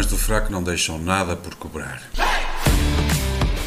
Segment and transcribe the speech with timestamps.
[0.00, 2.02] Homens do fraco não deixam nada por cobrar.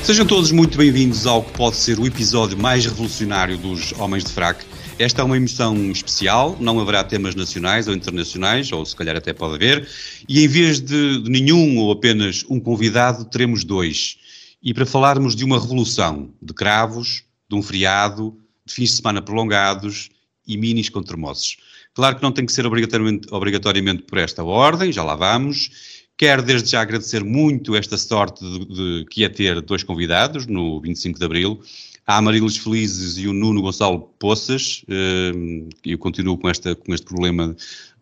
[0.02, 4.32] Sejam todos muito bem-vindos ao que pode ser o episódio mais revolucionário dos Homens de
[4.32, 4.64] Fraco.
[4.98, 9.32] Esta é uma emissão especial, não haverá temas nacionais ou internacionais, ou se calhar até
[9.32, 9.88] pode haver,
[10.28, 14.18] e em vez de, de nenhum ou apenas um convidado, teremos dois.
[14.60, 19.22] E para falarmos de uma revolução, de cravos, de um feriado, de fins de semana
[19.22, 20.10] prolongados
[20.48, 21.58] e minis com termossos.
[21.94, 25.93] Claro que não tem que ser obrigatoriamente, obrigatoriamente por esta ordem, já lá vamos.
[26.18, 30.80] Quero desde já agradecer muito esta sorte de, de, que é ter dois convidados no
[30.80, 31.60] 25 de Abril,
[32.06, 34.84] a Amarilis Felizes e o Nuno Gonçalo Poças.
[34.84, 37.56] Uh, eu continuo com, esta, com este problema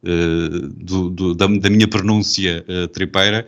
[0.03, 3.47] uh, do, do, da, da, minha pronúncia uh, tripeira.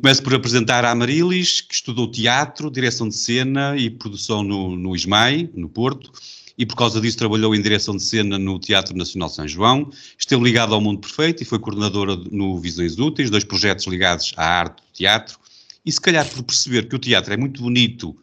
[0.00, 4.96] Começo por apresentar a Amarilis, que estudou teatro, direção de cena e produção no, no
[4.96, 6.10] ISMAI, no Porto
[6.56, 10.42] e por causa disso trabalhou em direção de cena no Teatro Nacional São João, esteve
[10.42, 14.76] ligado ao Mundo Perfeito e foi coordenadora no Visões Úteis, dois projetos ligados à arte
[14.76, 15.38] do teatro,
[15.84, 18.16] e se calhar por perceber que o teatro é muito bonito,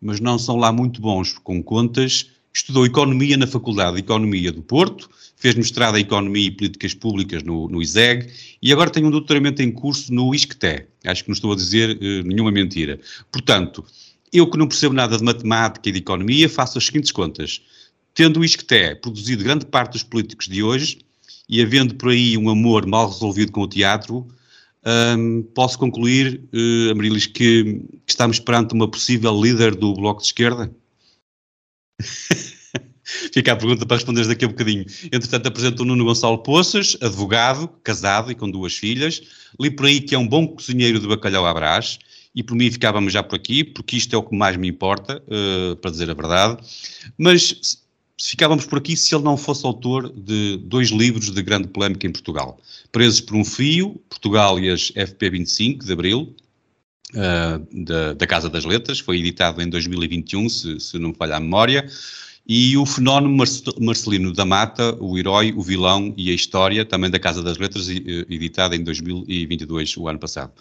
[0.00, 4.62] mas não são lá muito bons com contas, estudou Economia na Faculdade de Economia do
[4.62, 8.30] Porto, fez mestrado em Economia e Políticas Públicas no, no ISEG
[8.62, 10.86] e agora tem um doutoramento em curso no ISCTE.
[11.04, 12.98] Acho que não estou a dizer uh, nenhuma mentira.
[13.30, 13.84] Portanto,
[14.32, 17.60] eu que não percebo nada de matemática e de economia, faço as seguintes contas.
[18.14, 20.98] Tendo o ISCTE produzido grande parte dos políticos de hoje
[21.48, 24.26] e havendo por aí um amor mal resolvido com o teatro,
[25.18, 26.94] um, posso concluir, uh,
[27.32, 30.70] que, que, estamos perante uma possível líder do Bloco de Esquerda?
[33.32, 34.86] Fica a pergunta para responderes daqui a um bocadinho.
[35.12, 39.22] Entretanto, apresento o Nuno Gonçalo Poças, advogado, casado e com duas filhas.
[39.60, 41.98] Li por aí que é um bom cozinheiro de bacalhau à brás
[42.34, 45.22] e por mim ficávamos já por aqui, porque isto é o que mais me importa,
[45.28, 46.62] uh, para dizer a verdade.
[47.18, 47.83] Mas
[48.20, 52.12] ficávamos por aqui se ele não fosse autor de dois livros de grande polémica em
[52.12, 52.58] Portugal.
[52.92, 56.34] Presos por um Fio, Portugal e as FP25 de Abril,
[57.14, 61.36] uh, da, da, Casa das Letras, foi editado em 2021, se, se não me falha
[61.36, 61.88] a memória,
[62.46, 63.34] e o Fenómeno
[63.80, 67.88] Marcelino da Mata, o Herói, o Vilão e a História, também da Casa das Letras,
[67.88, 70.52] editado em 2022, o ano passado.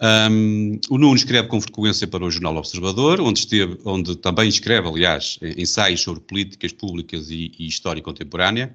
[0.00, 4.88] Um, o Nuno escreve com frequência para o Jornal Observador, onde, esteve, onde também escreve,
[4.88, 8.74] aliás, ensaios sobre políticas públicas e, e história contemporânea.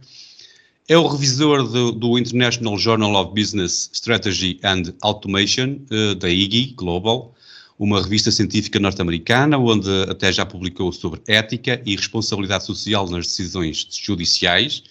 [0.87, 6.73] É o revisor do, do, International Journal of Business Strategy and Automation, uh, da IGI
[6.75, 7.35] Global,
[7.77, 13.87] uma revista científica norte-americana, onde até já publicou sobre ética e responsabilidade social nas decisões
[13.91, 14.83] judiciais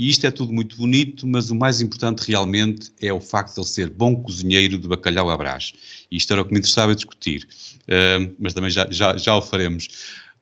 [0.00, 3.60] e isto é tudo muito bonito, mas o mais importante realmente é o facto de
[3.60, 5.74] ele ser bom cozinheiro de bacalhau à brás.
[6.10, 7.46] Isto era o que me interessava discutir,
[7.82, 9.88] uh, mas também já, já, já o faremos.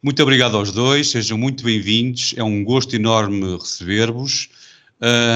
[0.01, 4.49] Muito obrigado aos dois, sejam muito bem-vindos, é um gosto enorme receber-vos.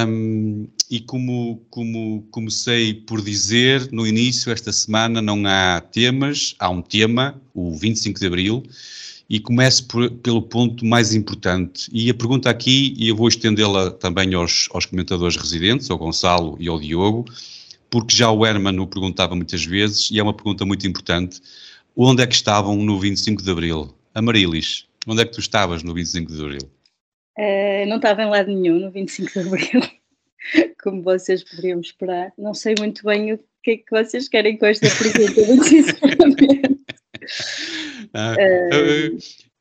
[0.06, 6.70] Um, e como, como comecei por dizer no início, esta semana não há temas, há
[6.70, 8.62] um tema, o 25 de Abril,
[9.28, 11.88] e começo por, pelo ponto mais importante.
[11.92, 16.56] E a pergunta aqui, e eu vou estendê-la também aos, aos comentadores residentes, ao Gonçalo
[16.60, 17.24] e ao Diogo,
[17.90, 21.40] porque já o Herman o perguntava muitas vezes, e é uma pergunta muito importante.
[21.96, 23.94] Onde é que estavam no 25 de Abril?
[24.14, 26.70] Amarilis, onde é que tu estavas no 25 de Abril?
[27.38, 29.82] Uh, não estava em lado nenhum no 25 de Abril,
[30.82, 32.32] como vocês poderiam esperar.
[32.36, 36.81] Não sei muito bem o que é que vocês querem com esta pergunta, sinceramente.
[38.14, 38.36] Ah,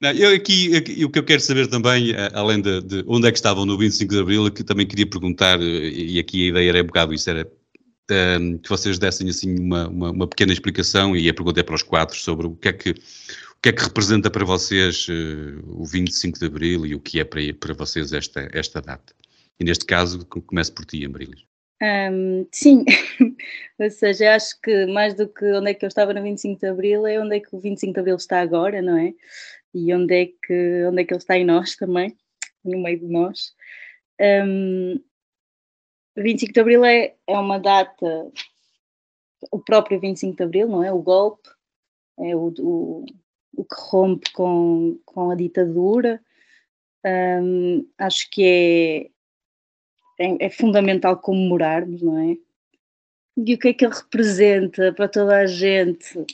[0.01, 3.27] não, eu aqui, aqui, o que eu quero saber também, eh, além de, de, onde
[3.27, 6.49] é que estavam no 25 de Abril, que também queria perguntar, eh, e aqui a
[6.49, 7.47] ideia era um bocado isso, era
[8.09, 11.63] um, ehm, que vocês dessem assim uma, uma, uma, pequena explicação, e a pergunta é
[11.63, 12.95] para os quatro, sobre o que é que, o
[13.61, 17.23] que, é que representa para vocês uh, o 25 de Abril e o que é
[17.23, 19.13] para, para vocês esta, esta data.
[19.59, 21.50] E neste caso, começo por ti, Ambrilis.
[21.81, 22.85] Um, sim,
[23.79, 26.67] ou seja, acho que mais do que onde é que eu estava no 25 de
[26.67, 29.13] Abril é onde é que o 25 de Abril está agora, não é?
[29.73, 32.15] E onde é que, onde é que ele está em nós também,
[32.63, 33.55] no meio de nós.
[34.21, 35.01] Um,
[36.15, 38.31] 25 de Abril é, é uma data,
[39.51, 40.93] o próprio 25 de Abril, não é?
[40.93, 41.49] O golpe,
[42.19, 43.05] é o, o,
[43.55, 46.21] o que rompe com, com a ditadura.
[47.03, 49.11] Um, acho que é
[50.21, 52.37] é, é fundamental comemorarmos, não é?
[53.37, 56.25] E o que é que ele representa para toda a gente?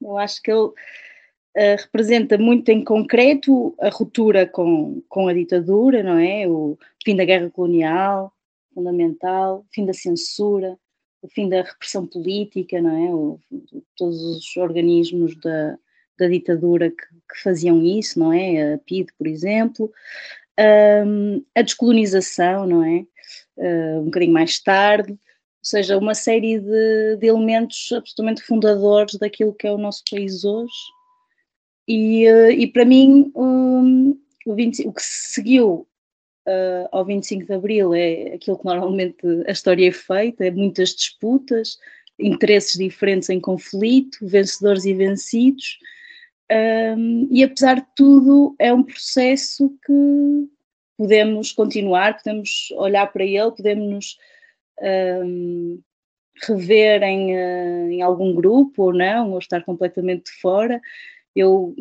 [0.00, 6.02] Eu acho que ele uh, representa muito em concreto a ruptura com, com a ditadura,
[6.02, 6.46] não é?
[6.46, 8.32] O fim da guerra colonial,
[8.74, 10.78] fundamental, o fim da censura,
[11.22, 13.14] o fim da repressão política, não é?
[13.14, 13.40] O,
[13.96, 15.78] todos os organismos da,
[16.18, 18.74] da ditadura que, que, faziam isso, não é?
[18.74, 19.90] A PID, por exemplo.
[21.06, 23.06] Um, a descolonização, não é?
[23.56, 25.18] Uh, um bocadinho mais tarde,
[25.62, 30.72] seja, uma série de, de elementos absolutamente fundadores daquilo que é o nosso país hoje.
[31.86, 35.86] E, eh, e para mim, um, o, 20, o que seguiu
[36.46, 40.90] uh, ao 25 de Abril é aquilo que normalmente a história é feita, é muitas
[40.90, 41.78] disputas,
[42.18, 45.78] interesses diferentes em conflito, vencedores e vencidos,
[46.98, 50.48] um, e apesar de tudo é um processo que
[51.02, 54.16] podemos continuar, podemos olhar para ele, podemos
[55.24, 55.80] um,
[56.46, 60.80] rever em, uh, em algum grupo ou não, ou estar completamente de fora.
[61.34, 61.74] Eu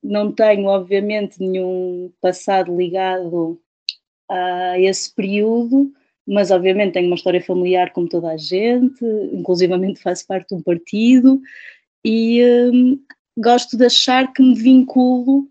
[0.00, 3.60] não tenho, obviamente, nenhum passado ligado
[4.30, 5.92] a esse período,
[6.24, 10.62] mas obviamente tenho uma história familiar como toda a gente, inclusivamente faço parte de um
[10.62, 11.40] partido
[12.04, 13.00] e um,
[13.36, 15.48] gosto de achar que me vinculo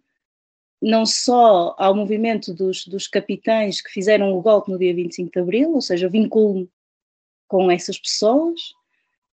[0.86, 5.40] não só ao movimento dos, dos capitães que fizeram o golpe no dia 25 de
[5.40, 6.70] Abril, ou seja, vinculo-me
[7.48, 8.62] com essas pessoas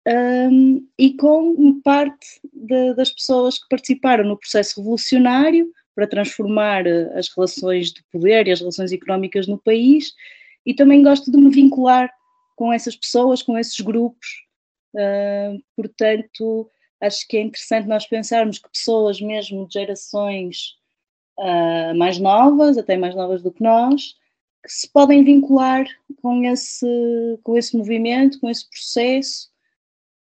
[0.06, 7.10] um, e com parte de, das pessoas que participaram no processo revolucionário para transformar eh,
[7.18, 10.14] as relações de poder e as relações económicas no país
[10.64, 12.08] e também gosto de me vincular
[12.54, 14.28] com essas pessoas, com esses grupos.
[14.94, 16.70] Uh, portanto,
[17.00, 20.79] acho que é interessante nós pensarmos que pessoas, mesmo de gerações
[21.40, 24.14] uh, mais novas, até mais novas do que nós,
[24.62, 25.86] que se podem vincular
[26.22, 26.86] com esse,
[27.42, 29.48] com esse movimento, com esse processo.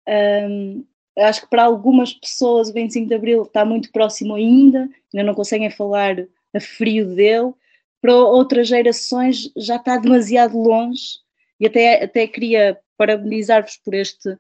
[0.08, 0.86] Um,
[1.18, 5.36] acho que para algumas pessoas o 25 de Abril está muito próximo ainda, ainda não
[5.36, 6.16] conseguem falar
[6.54, 7.54] a frio dele,
[8.02, 11.20] para outras gerações já está demasiado longe
[11.60, 14.38] e até, até queria parabenizar-vos por este,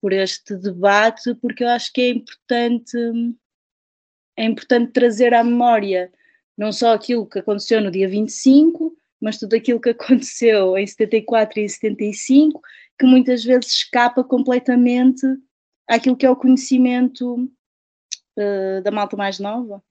[0.00, 2.96] por este debate, porque eu acho que é importante,
[4.38, 6.12] é importante trazer à memória
[6.56, 11.58] não só aquilo que aconteceu no dia 25, mas tudo aquilo que aconteceu em 74
[11.58, 12.60] e em 75,
[12.98, 15.26] que muitas vezes escapa completamente
[15.88, 19.82] àquilo que é o conhecimento uh, da malta mais nova.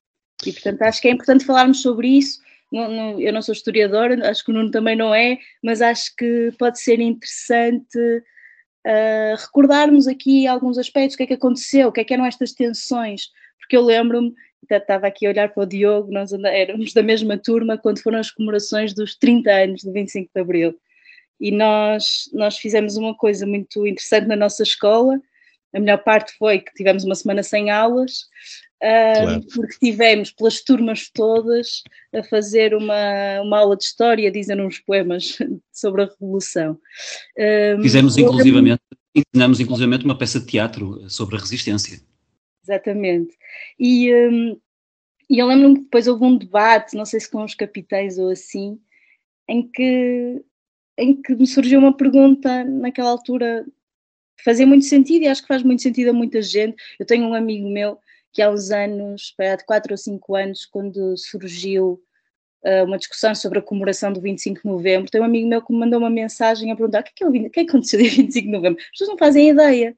[0.45, 2.39] E, portanto, acho que é importante falarmos sobre isso.
[2.71, 6.13] Não, não, eu não sou historiadora, acho que o Nuno também não é, mas acho
[6.15, 11.91] que pode ser interessante uh, recordarmos aqui alguns aspectos, o que é que aconteceu, o
[11.91, 13.29] que é que eram estas tensões,
[13.59, 14.33] porque eu lembro-me,
[14.69, 18.31] estava aqui a olhar para o Diogo, nós éramos da mesma turma quando foram as
[18.31, 20.79] comemorações dos 30 anos do 25 de Abril,
[21.39, 25.19] e nós, nós fizemos uma coisa muito interessante na nossa escola,
[25.73, 28.25] a melhor parte foi que tivemos uma semana sem aulas,
[28.79, 29.45] claro.
[29.53, 31.81] porque tivemos pelas turmas todas
[32.13, 35.37] a fazer uma, uma aula de história, dizendo uns poemas
[35.71, 36.77] sobre a Revolução.
[37.81, 38.81] Fizemos inclusivamente,
[39.15, 41.99] ensinamos inclusivamente uma peça de teatro sobre a resistência.
[42.67, 43.37] Exatamente.
[43.79, 44.59] E, um,
[45.29, 48.29] e eu lembro-me que depois houve um debate, não sei se com os capitães ou
[48.29, 48.79] assim,
[49.47, 50.43] em que,
[50.97, 53.65] em que me surgiu uma pergunta naquela altura
[54.43, 56.75] fazia muito sentido e acho que faz muito sentido a muita gente.
[56.99, 57.97] Eu tenho um amigo meu
[58.33, 62.01] que há uns anos, há de 4 ou 5 anos, quando surgiu
[62.63, 65.73] uh, uma discussão sobre a comemoração do 25 de novembro, tem um amigo meu que
[65.73, 67.59] me mandou uma mensagem a perguntar o que é que, é o, que, é que
[67.61, 68.79] aconteceu dia 25 de novembro.
[68.81, 69.97] As pessoas não fazem ideia.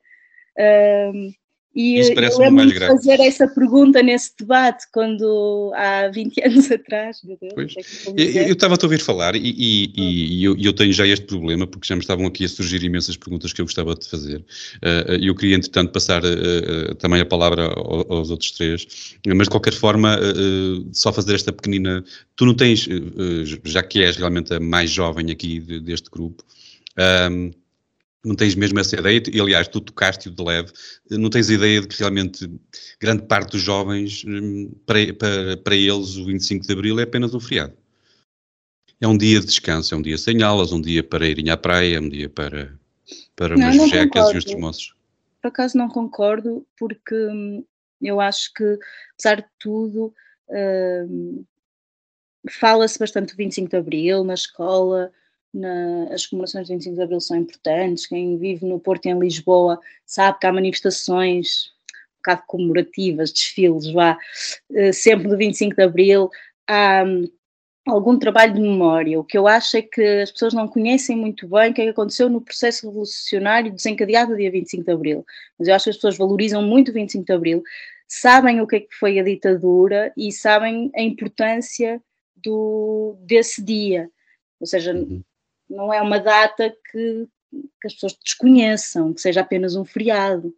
[0.57, 1.33] Uh,
[1.75, 2.93] e Isso parece eu mais grave.
[2.93, 7.21] fazer essa pergunta nesse debate quando há 20 anos atrás.
[7.23, 7.75] Meu Deus,
[8.17, 11.67] é eu estava a ouvir falar e, e, e eu, eu, tenho já este problema
[11.67, 14.39] porque já me estavam aqui a surgir imensas perguntas que eu gostava de fazer.
[14.77, 19.73] Uh, eu queria, entretanto, passar uh, também a palavra aos outros três, mas de qualquer
[19.73, 20.17] forma,
[20.91, 22.03] só fazer esta pequenina.
[22.35, 22.87] Tu não tens,
[23.63, 26.43] já que és realmente a mais jovem aqui deste grupo.
[27.31, 27.51] Um,
[28.23, 30.71] não tens mesmo essa ideia, e aliás, tu tocaste-o de leve,
[31.09, 32.49] não tens a ideia de que realmente
[32.99, 37.33] grande parte dos jovens, hum, para, para, para eles, o 25 de Abril é apenas
[37.33, 37.73] um feriado.
[39.01, 41.55] É um dia de descanso, é um dia sem aulas, um dia para irem à
[41.55, 42.77] praia, um dia para,
[43.35, 44.95] para não, umas jecas e uns termossos.
[45.41, 47.63] Por acaso não concordo, porque hum,
[48.01, 48.77] eu acho que,
[49.13, 50.13] apesar de tudo,
[50.49, 51.45] hum,
[52.49, 55.11] fala-se bastante do 25 de Abril na escola,
[55.53, 58.07] na, as comemorações de 25 de Abril são importantes.
[58.07, 61.73] Quem vive no Porto e em Lisboa sabe que há manifestações
[62.15, 64.17] um bocado comemorativas, desfiles, vá,
[64.73, 66.29] eh, sempre no 25 de Abril.
[66.67, 67.29] Há hum,
[67.87, 69.19] algum trabalho de memória.
[69.19, 71.85] O que eu acho é que as pessoas não conhecem muito bem o que é
[71.85, 75.25] que aconteceu no processo revolucionário desencadeado no dia 25 de Abril.
[75.57, 77.63] Mas eu acho que as pessoas valorizam muito o 25 de Abril,
[78.07, 82.01] sabem o que é que foi a ditadura e sabem a importância
[82.35, 84.09] do, desse dia.
[84.59, 85.23] Ou seja, uhum
[85.69, 90.53] não é uma data que, que as pessoas desconheçam, que seja apenas um feriado.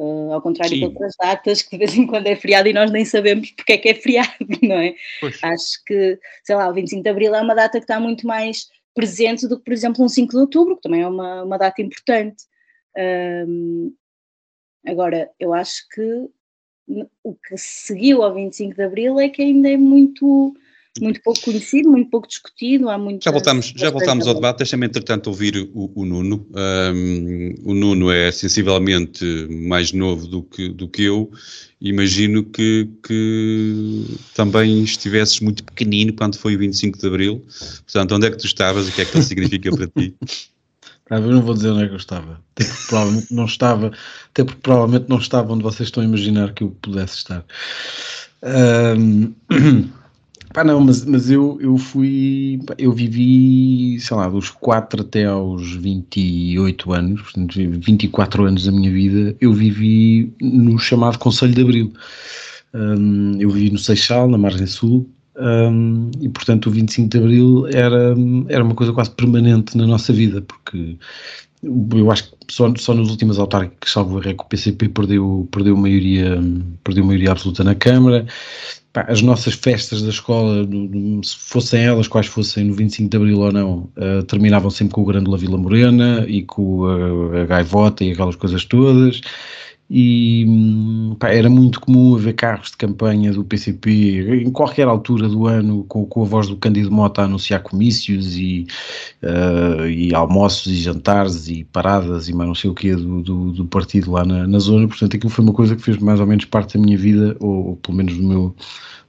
[0.00, 0.78] Uh, ao contrário Sim.
[0.78, 3.72] de outras datas que de vez em quando é feriado e nós nem sabemos porque
[3.72, 4.30] é que é feriado,
[4.62, 4.94] não é?
[5.20, 5.42] Pois.
[5.42, 8.68] Acho que, sei lá, o 25 de Abril é uma data que está muito mais
[8.94, 11.82] presente do que, por exemplo, um 5 de outubro, que também é uma, uma data
[11.82, 12.44] importante.
[12.96, 13.92] Um,
[14.86, 16.28] agora, eu acho que
[17.22, 20.54] o que seguiu ao 25 de Abril é que ainda é muito
[21.00, 23.24] muito pouco conhecido, muito pouco discutido, há muito.
[23.24, 26.46] Já voltamos, já voltamos ao debate, deixa-me entretanto ouvir o, o Nuno.
[26.54, 31.30] Um, o Nuno é sensivelmente mais novo do que, do que eu.
[31.80, 37.44] Imagino que, que também estivesses muito pequenino quando foi o 25 de Abril.
[37.84, 38.88] Portanto, onde é que tu estavas?
[38.88, 40.14] O que é que ele significa para ti?
[41.10, 42.38] Eu não vou dizer onde é que eu estava.
[42.54, 43.92] Até porque provavelmente não estava,
[44.30, 47.44] até porque provavelmente não estava onde vocês estão a imaginar que eu pudesse estar.
[48.42, 49.34] Um,
[50.52, 52.60] Pá, não, mas, mas eu, eu fui.
[52.78, 58.90] Eu vivi, sei lá, dos 4 até aos 28 anos, portanto, 24 anos da minha
[58.90, 61.92] vida, eu vivi no chamado Conselho de Abril.
[62.72, 67.66] Um, eu vivi no Seixal, na Margem Sul, um, e portanto o 25 de Abril
[67.68, 68.14] era,
[68.48, 70.98] era uma coisa quase permanente na nossa vida, porque
[71.62, 75.76] eu acho que só, só nas últimas autárquicas, salvo erro, que o PCP perdeu, perdeu,
[75.76, 76.38] maioria,
[76.84, 78.26] perdeu maioria absoluta na Câmara
[78.92, 80.66] pá, as nossas festas da escola,
[81.22, 85.02] se fossem elas quais fossem no 25 de Abril ou não, uh, terminavam sempre com
[85.02, 89.20] o Grande La Vila Morena e com a, a gaivota e aquelas coisas todas.
[89.90, 90.44] E
[91.18, 95.82] pá, era muito comum haver carros de campanha do PCP em qualquer altura do ano,
[95.84, 98.66] com, com a voz do Cândido Mota a anunciar comícios e,
[99.22, 103.52] uh, e almoços e jantares e paradas e mais não sei o que do, do,
[103.52, 104.86] do, partido lá na, na zona.
[104.86, 107.68] Portanto, aquilo foi uma coisa que fez mais ou menos parte da minha vida, ou,
[107.68, 108.54] ou pelo menos do meu,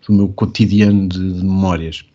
[0.08, 2.06] do meu cotidiano de, de memórias.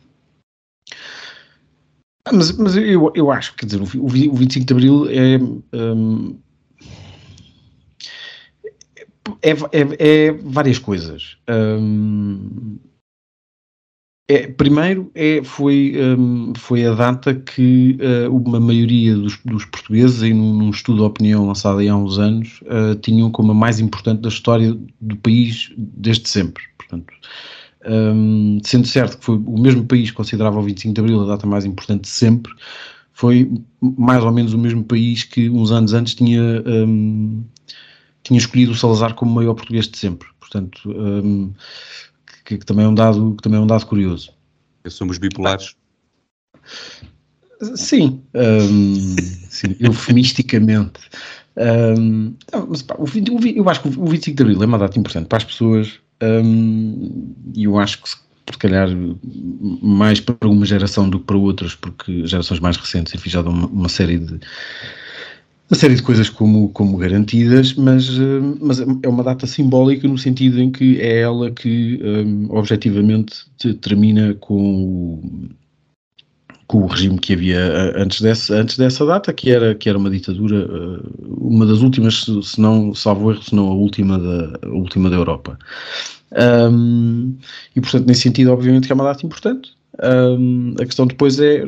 [2.27, 5.39] Ah, mas, mas eu, eu acho, quer dizer, o, o 25 de Abril é.
[5.77, 6.39] Um,
[9.43, 11.37] é, é, é, várias coisas.
[11.49, 12.79] Um,
[14.27, 20.23] é, primeiro, é, foi, um, foi a data que uh, uma maioria dos, dos portugueses,
[20.23, 24.23] em num, estudo de opinião lançado há uns anos, uh, tinham como a mais importante
[24.23, 26.63] da história do país desde sempre.
[26.79, 27.13] Portanto,
[27.87, 31.27] um, sendo certo que foi o mesmo país que considerava o 25 de Abril a
[31.27, 32.53] data mais importante de sempre,
[33.13, 33.51] foi
[33.81, 37.45] mais ou menos o mesmo país que uns anos antes tinha, um,
[38.25, 40.29] tinha escolhido o Salazar como maior português de sempre.
[40.41, 41.53] Portanto, um,
[42.45, 44.33] que, que, também é um dado, que também é um dado curioso.
[44.89, 45.77] Somos bipolares?
[47.77, 48.23] Sim,
[49.49, 51.01] sim eufemisticamente.
[51.57, 52.35] Um,
[52.69, 55.29] mas, pá, o, o, eu acho que o 25 de Abril é uma data importante
[55.29, 58.17] para as pessoas um, e eu acho que se,
[58.59, 58.89] calhar
[59.83, 63.53] mais para uma geração do que para outras, porque gerações mais recentes, enfim, já dão
[63.53, 64.39] uma, uma série de
[65.71, 68.09] uma série de coisas como, como garantidas, mas,
[68.61, 73.45] mas é uma data simbólica no sentido em que é ela que um, objetivamente
[73.81, 75.49] termina com o,
[76.67, 80.11] com o regime que havia antes dessa, antes dessa data, que era, que era uma
[80.11, 85.09] ditadura, uma das últimas, se não, salvo erro, se não a última da, a última
[85.09, 85.59] da Europa.
[86.71, 87.37] Um,
[87.75, 89.73] e, portanto, nesse sentido, obviamente que é uma data importante.
[90.03, 91.65] Um, a questão depois é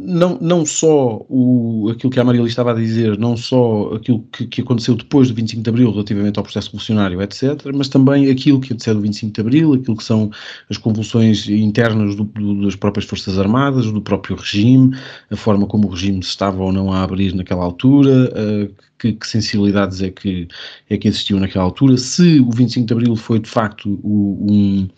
[0.00, 4.46] não, não só o, aquilo que a Maria estava a dizer, não só aquilo que,
[4.46, 8.60] que, aconteceu depois do 25 de Abril relativamente ao processo revolucionário, etc., mas também aquilo
[8.60, 10.30] que antecede o 25 de Abril, aquilo que são
[10.70, 14.96] as convulsões internas do, do, das próprias Forças Armadas, do próprio regime,
[15.30, 19.12] a forma como o regime se estava ou não a abrir naquela altura, uh, que,
[19.14, 20.46] que, sensibilidades é que,
[20.88, 24.88] é que existiam naquela altura, se o 25 de Abril foi de facto o, um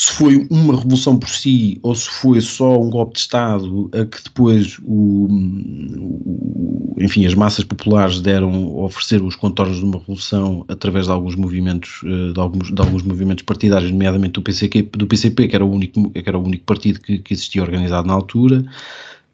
[0.00, 4.06] se foi uma revolução por si ou se foi só um golpe de Estado a
[4.06, 10.64] que depois o, o, enfim, as massas populares deram oferecer os contornos de uma revolução
[10.68, 15.06] através de alguns movimentos eh, de alguns, de alguns movimentos partidários, nomeadamente do PCP, do
[15.06, 18.14] PCP que era o único, que era o único partido que, que existia organizado na
[18.14, 18.64] altura.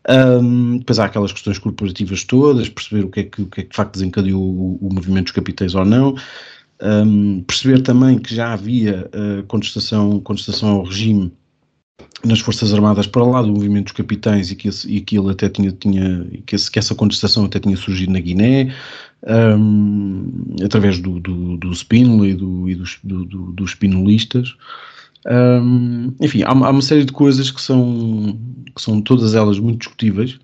[0.08, 3.62] Um, depois há aquelas questões corporativas todas, perceber o que é que, o que, é
[3.62, 6.16] que de facto desencadeou o, o movimento dos capitais ou não.
[6.82, 11.32] Um, perceber também que já havia uh, contestação, contestação ao regime
[12.24, 15.30] nas Forças Armadas para lá do movimento dos capitães e que, esse, e que ele
[15.30, 18.74] até tinha, tinha que, esse, que, essa contestação até tinha surgido na Guiné
[19.26, 24.54] um, através do, do, do e, do, e dos, do, do, spinolistas
[25.26, 28.38] um, enfim, há, há, uma série de coisas que são,
[28.74, 30.38] que são todas elas muito discutíveis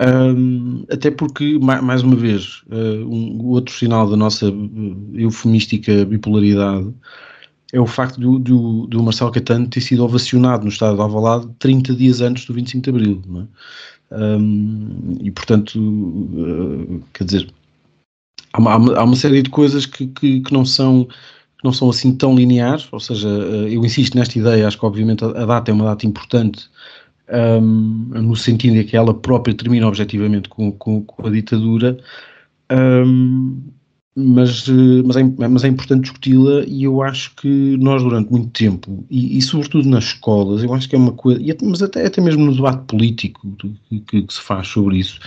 [0.00, 4.46] um, até porque, mais uma vez, uh, um, outro sinal da nossa
[5.12, 6.90] eufemística bipolaridade
[7.72, 11.48] é o facto do, do, do Marcelo Caetano ter sido ovacionado no estado de Alvalade
[11.58, 13.22] 30 dias antes do 25 de Abril.
[14.10, 14.16] É?
[14.16, 17.52] Um, e, portanto, uh, quer dizer,
[18.52, 21.90] há uma, há uma, série de coisas que, que, que, não são que não são
[21.90, 25.70] assim tão lineares, ou seja, uh, eu insisto nesta ideia, acho que obviamente a data
[25.70, 26.68] é uma data importante,
[27.30, 31.98] um, no sentido em que ela própria termina objetivamente com, com, com a ditadura,
[32.70, 33.62] um,
[34.14, 34.66] mas,
[35.04, 39.38] mas, é, mas é importante discuti-la e eu acho que nós durante muito tempo, e,
[39.38, 42.54] e, sobretudo nas escolas, eu acho que é uma coisa, mas até, até mesmo no
[42.54, 43.46] debate político
[43.88, 45.20] que, que, que se faz sobre isso,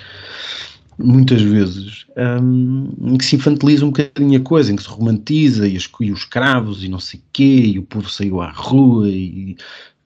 [0.97, 2.05] muitas vezes,
[2.41, 5.89] um, em que se infantiliza um bocadinho a coisa, em que se romantiza e, as,
[5.99, 9.55] e os cravos e não sei quê, e o povo saiu à rua e,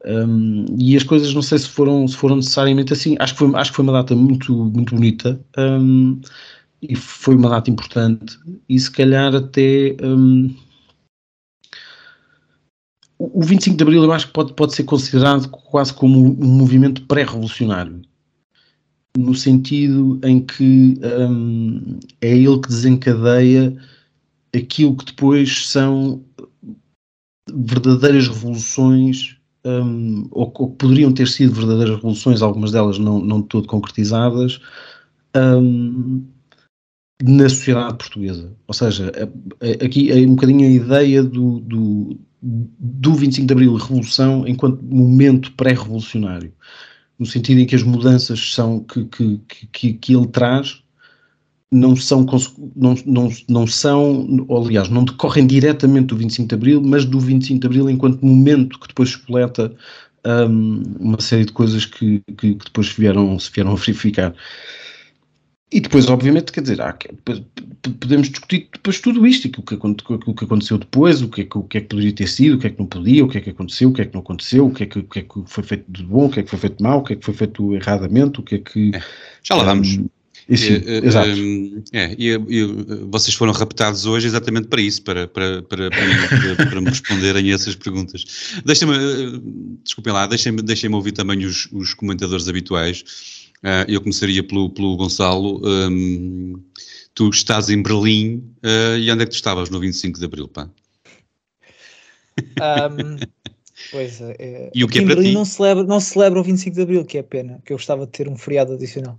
[0.06, 3.16] um, e as coisas não sei se foram, se foram necessariamente assim.
[3.20, 6.20] Acho que foi, acho que foi uma data muito, muito bonita um,
[6.82, 8.38] e foi uma data importante
[8.70, 10.54] e se calhar até um,
[13.18, 17.02] o 25 de Abril eu acho que pode, pode ser considerado quase como um movimento
[17.08, 18.02] pré-revolucionário
[19.18, 21.00] no sentido em que
[22.22, 23.76] é ele que desencadeia
[24.56, 26.24] aquilo que depois são
[27.52, 29.37] verdadeiras revoluções,
[29.68, 34.60] um, ou, ou, poderiam ter sido verdadeiras revoluções, algumas delas não, não todo concretizadas,
[35.36, 36.26] um,
[37.24, 38.56] na sociedade portuguesa.
[38.68, 39.12] Ou seja,
[39.84, 45.52] aqui é um bocadinho a ideia do, do, do 25 de Abril, revolução, enquanto momento
[45.54, 46.54] pré-revolucionário
[47.18, 50.84] no sentido em que as mudanças são que, que, que, que ele traz
[51.72, 52.26] não são,
[52.76, 57.20] não, não, não são, ou, aliás, não decorrem diretamente do 25 de Abril, mas do
[57.20, 59.76] 25 de Abril enquanto momento que depois espoleta
[60.26, 64.34] um, uma série de coisas que, que, que, depois vieram, se vieram a verificar.
[65.70, 66.98] E depois, obviamente, quer dizer, há,
[68.00, 71.58] podemos discutir depois tudo isto, o que, o que aconteceu depois, o que, é que,
[71.58, 73.38] o que é que poderia ter sido, o que é que não podia, o que
[73.38, 75.20] é que aconteceu, o que é que não aconteceu, o que é que, o que,
[75.20, 77.04] é que foi feito de bom, o que é que foi feito de mal, o
[77.04, 78.92] que é que foi feito erradamente, o que é que...
[78.96, 79.04] É,
[79.44, 79.98] já lá vamos.
[79.98, 80.08] Um,
[80.50, 81.30] isso, é, exato.
[81.92, 82.66] É, e, e,
[83.10, 87.56] vocês foram raptados hoje exatamente para isso, para, para, para, para, para me responderem a
[87.56, 88.24] essas perguntas.
[88.66, 89.40] Deixem-me, eh,
[89.84, 93.04] desculpem lá, deixem-me deixem ouvir também os, os comentadores habituais.
[93.64, 95.62] Uh, eu começaria pelo, pelo Gonçalo.
[95.66, 96.62] Um,
[97.14, 100.48] tu estás em Berlim uh, e onde é que tu estavas no 25 de Abril,
[100.48, 100.70] pá?
[102.40, 103.18] Um,
[103.92, 104.70] pois é.
[104.74, 105.34] E o que é para Berlim ti?
[105.34, 108.12] Não celebra, não celebra o 25 de Abril, que é pena, que eu gostava de
[108.12, 109.18] ter um feriado adicional.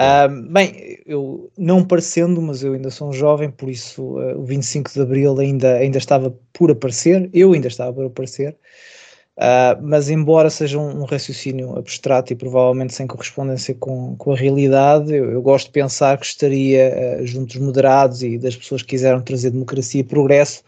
[0.00, 4.44] Um, bem, eu não parecendo, mas eu ainda sou um jovem, por isso uh, o
[4.44, 8.56] 25 de Abril ainda, ainda estava por aparecer, eu ainda estava por aparecer.
[9.36, 14.36] Uh, mas embora seja um, um, raciocínio abstrato e provavelmente sem correspondência com, com a
[14.36, 18.82] realidade, eu, eu, gosto de pensar que estaria uh, junto dos moderados e das pessoas
[18.82, 20.62] que quiseram trazer democracia e progresso,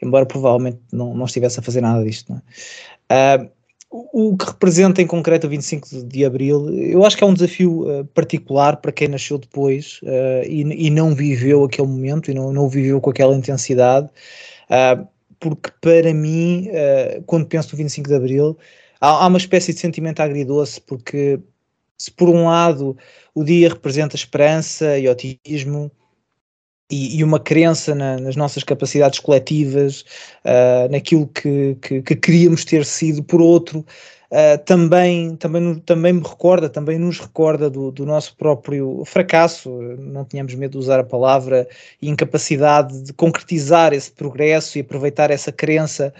[0.00, 2.32] embora provavelmente não, não estivesse a fazer nada disto.
[2.32, 3.50] Uh,
[3.90, 7.34] o, o que representa em concreto o 25 de, Abril, eu acho que é um
[7.34, 10.00] desafio particular para quem nasceu depois
[10.46, 14.10] e, e, não viveu aquele momento e não, o viveu com aquela intensidade.
[14.68, 15.06] Uh,
[15.40, 18.58] porque para mim, uh, quando penso no 25 de Abril,
[19.00, 21.40] há, há, uma espécie de sentimento agridoce, porque
[21.96, 22.96] se por um lado
[23.34, 25.90] o dia representa esperança e otimismo
[26.90, 30.04] e, e uma crença na, nas nossas capacidades coletivas,
[30.44, 33.80] uh, naquilo que, que, que, queríamos ter sido, por outro,
[34.30, 40.24] uh, também, também, também me recorda, também nos recorda do, do, nosso próprio fracasso, não
[40.24, 41.68] tínhamos medo de usar a palavra,
[42.00, 46.12] e incapacidade de concretizar esse progresso e aproveitar essa crença.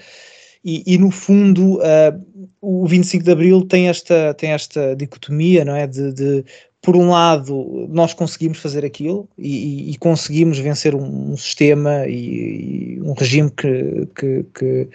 [0.64, 5.74] E, e no fundo, uh, o 25 de Abril tem esta, tem esta dicotomia, não
[5.74, 5.87] é?
[5.87, 6.44] De, de
[6.81, 12.97] por um lado, nós conseguimos fazer aquilo e, e conseguimos vencer um, um sistema e,
[12.97, 14.88] e, um regime que, que, que,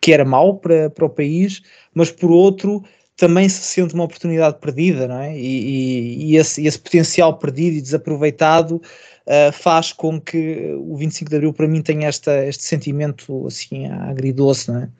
[0.00, 1.62] que era mau para, para o país,
[1.94, 2.82] mas por outro,
[3.16, 5.38] também se sente uma oportunidade perdida, não é?
[5.38, 11.36] E, e esse, esse, potencial perdido e desaproveitado uh, faz com que o 25 de
[11.36, 14.90] Abril, para mim, tenha esta, este sentimento assim agridoce, não é?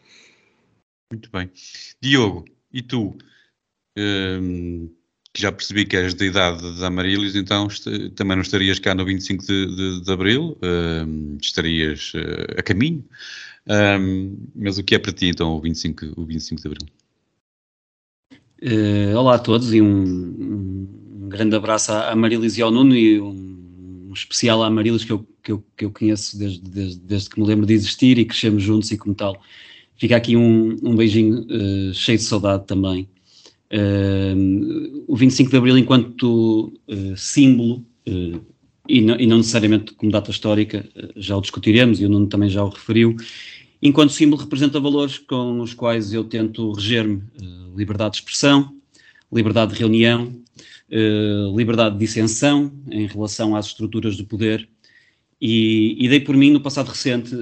[1.11, 1.51] Muito bem.
[2.03, 3.17] Diogo, e tu?
[3.97, 4.91] Um
[5.39, 7.69] que já percebi que és da idade da Amarílios, então
[8.17, 13.05] também não estarias cá no 25 de, de, de Abril, uh, estarias uh, a caminho.
[14.01, 16.89] Um, mas o que é para ti então o 25, o 25 de Abril?
[18.61, 23.21] Uh, olá a todos e um, um grande abraço à Amarílis e ao Nuno e
[23.21, 27.41] um, especial à Amarílis que eu, que eu, que eu conheço desde, desde, desde, que
[27.41, 29.41] me lembro de existir e crescemos juntos e como tal.
[29.97, 33.09] Fica aqui um, um beijinho uh, cheio de saudade também.
[33.71, 38.41] Uh, o 25 de Abril, enquanto uh, símbolo, uh,
[38.89, 42.49] e, não, e, não, necessariamente como data histórica, já o discutiremos e o Nuno também
[42.49, 43.15] já o referiu,
[43.83, 47.23] enquanto símbolo representa valores com os quais eu tento reger-me:
[47.77, 48.75] liberdade de expressão,
[49.31, 50.33] liberdade de reunião,
[51.55, 54.67] liberdade de dissensão em relação às estruturas do poder.
[55.39, 57.37] E, e dei por mim, no passado recente,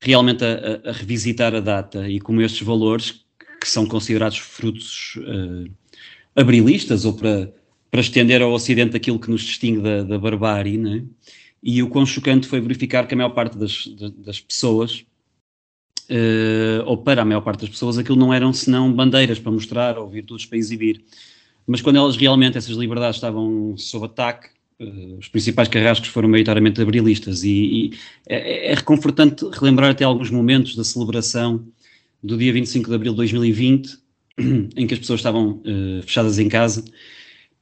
[0.00, 3.24] realmente a, a revisitar a data e como estes valores
[3.60, 5.70] que são considerados frutos uh,
[6.34, 7.52] abrilistas ou para,
[7.90, 11.04] para estender ao Ocidente aquilo que nos distingue da, da barbárie, né?
[11.62, 13.86] e o quão chocante foi verificar que a maior parte das,
[14.18, 15.04] das pessoas,
[16.10, 19.98] uh, ou para a maior parte das pessoas, aquilo não eram senão bandeiras para mostrar
[19.98, 21.04] ou virtudes para exibir.
[21.66, 24.48] Mas quando elas realmente, essas liberdades estavam sob ataque,
[24.80, 30.30] uh, os principais carrascos foram maioritariamente abrilistas e, e é, é, reconfortante relembrar até alguns
[30.30, 31.66] momentos da celebração
[32.22, 33.98] do dia 25 de abril de 2020,
[34.76, 36.84] em que as pessoas estavam uh, fechadas em casa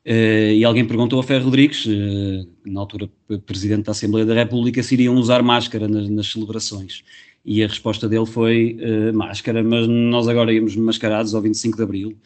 [0.06, 3.10] Uh, e alguém perguntou a Ferro Rodrigues, uh, na altura
[3.44, 7.02] Presidente da Assembleia da República, se iriam usar máscara nas, nas celebrações.
[7.44, 8.76] E a resposta dele foi
[9.14, 12.16] máscara, mas nós agora íamos mascarados ao 25 de Abril.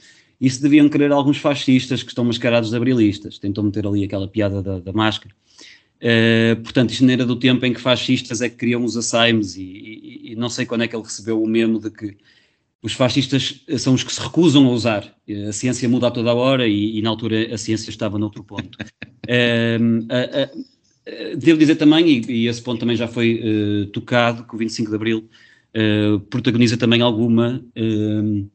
[0.40, 3.38] Isso deviam querer alguns fascistas que estão mascarados de abrilistas.
[3.38, 5.34] Tentou meter ali aquela piada da, da máscara.
[6.62, 9.62] Portanto, isto não era do tempo em que fascistas é que queriam os assaimes e,
[9.62, 12.16] e, e não sei quando é que ele recebeu o memo de que
[12.82, 15.14] os fascistas são os que se recusam a usar.
[15.48, 18.42] A ciência muda a toda a hora e, e na altura a ciência estava noutro
[18.42, 18.78] ponto.
[19.28, 20.50] a,
[21.36, 25.28] devo dizer também, e, esse ponto também já foi tocado, que o 25 de Abril
[26.28, 28.50] protagoniza também alguma uh,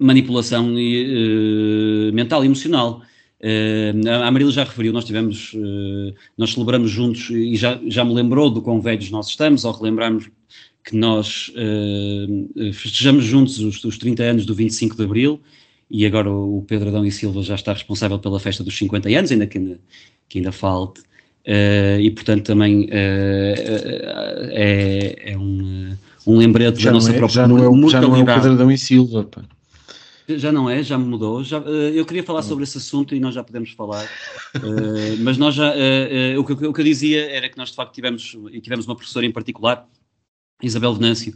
[0.00, 0.74] manipulação
[2.12, 3.02] mental e emocional.
[3.40, 8.12] Uh, a Amarila já referiu, nós tivemos, uh, nós celebramos juntos e já, já me
[8.12, 10.28] lembrou do quão velhos nós estamos, ao relembrarmos
[10.84, 15.40] que nós uh, festejamos juntos os, os 30 anos do 25 de Abril
[15.88, 19.30] e agora o Pedro Adão e Silva já está responsável pela festa dos 50 anos,
[19.30, 19.78] ainda que ainda,
[20.28, 21.02] que ainda falte.
[21.98, 23.54] E portanto também é,
[25.32, 25.96] é, um,
[26.26, 28.26] um lembrete já da nossa é, própria já não é, o, já não é o
[28.26, 29.24] Pedro Adão e Silva.
[29.24, 29.42] Pá.
[30.28, 31.42] Já não é, já mudou.
[31.42, 34.06] Já, eu queria falar sobre esse assunto e nós já podemos falar,
[35.20, 35.72] mas nós já,
[36.38, 38.94] o que, o, que, eu dizia era que nós de facto tivemos, e tivemos uma
[38.94, 39.88] professora em particular
[40.62, 41.34] Isabel Venâncio,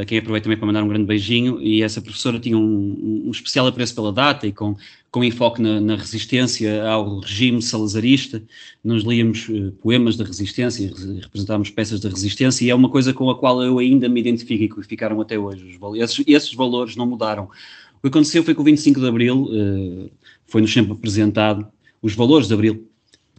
[0.00, 3.30] a quem aproveito também para mandar um grande beijinho, e essa professora tinha um, um
[3.30, 4.76] especial apreço pela data e com,
[5.12, 8.42] com enfoque na, na, resistência ao regime salazarista.
[8.82, 13.28] Nós líamos uh, poemas da resistência, representávamos peças da resistência, e é uma coisa com
[13.28, 15.78] a qual eu ainda me identifico e que ficaram até hoje.
[15.96, 17.44] Esses, esses valores não mudaram.
[17.44, 20.10] O que aconteceu foi que o 25 de Abril uh,
[20.46, 21.66] foi-nos sempre apresentado,
[22.00, 22.88] os valores de Abril,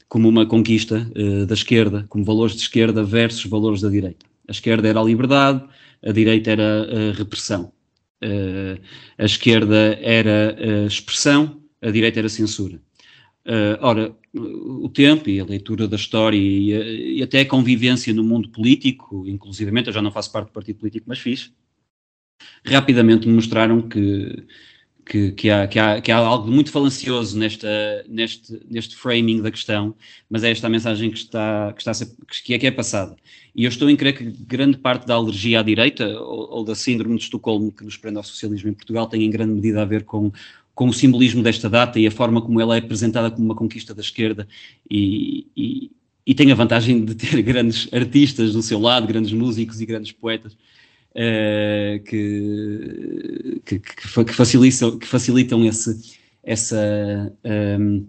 [0.08, 1.12] como uma conquista
[1.48, 4.24] da esquerda, como valores de esquerda versus valores da direita.
[4.48, 5.64] A esquerda era a liberdade,
[6.06, 7.72] a direita era a repressão.
[8.24, 8.80] Uh,
[9.18, 12.82] a esquerda era a expressão, a direita era censura.
[13.46, 18.14] Uh, ora, o tempo e a leitura da história e, a, e, até a convivência
[18.14, 21.52] no mundo político, inclusivamente, eu já não faço parte do partido político, mas fiz,
[22.66, 24.46] rapidamente me mostraram que
[25.06, 27.68] que, que, há, que, há, que há algo muito falancioso nesta,
[28.08, 29.96] neste, neste framing da questão,
[30.30, 33.16] mas é esta a mensagem que está, que, está ser, que, é, que é passada.
[33.56, 36.76] E eu estou em crer que grande parte da alergia à direita, ou, ou, da
[36.76, 39.86] síndrome de Estocolmo que nos prende ao socialismo em Portugal, tem em grande medida a
[39.86, 40.32] ver com,
[40.76, 43.94] com o simbolismo desta data e a forma como ela é apresentada como uma conquista
[43.94, 44.48] da esquerda
[44.90, 45.92] e, e,
[46.26, 50.12] e tem a vantagem de ter grandes artistas do seu lado, grandes músicos e grandes
[50.12, 50.54] poetas
[51.14, 58.06] uh, que, que, que, facilitam, que facilitam esse, essa, um, ehm,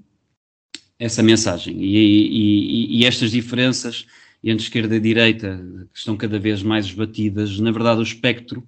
[0.98, 1.76] essa mensagem.
[1.80, 4.06] E, e, estas diferenças
[4.42, 8.60] entre esquerda e direita que estão cada vez mais esbatidas, na verdade o espectro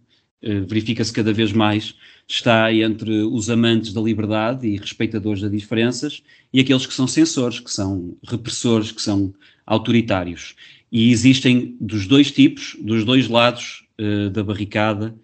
[0.43, 1.95] uh, verifica-se cada vez mais,
[2.29, 7.61] está entre os amantes da liberdade e respeitadores das diferenças e aqueles que são censores,
[7.61, 9.33] que são repressores, que são
[9.65, 10.57] autoritários.
[10.91, 15.15] E existem dos dois tipos, dos dois lados, uh, da barricada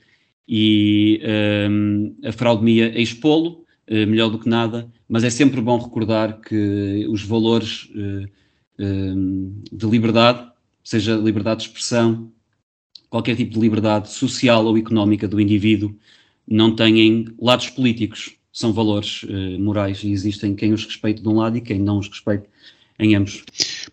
[0.46, 5.78] e ehm, a fraudemia é expô-lo, uh, melhor do que nada, mas é sempre bom
[5.78, 8.28] recordar que os valores uh,
[8.78, 10.50] um, de liberdade,
[10.82, 12.32] seja liberdade de expressão,
[13.08, 15.96] qualquer tipo de liberdade social ou económica do indivíduo,
[16.48, 19.24] não têm lados políticos, são valores
[19.58, 22.44] morais e existem quem os respeite de um lado e quem não os respeite
[22.98, 23.42] em ambos.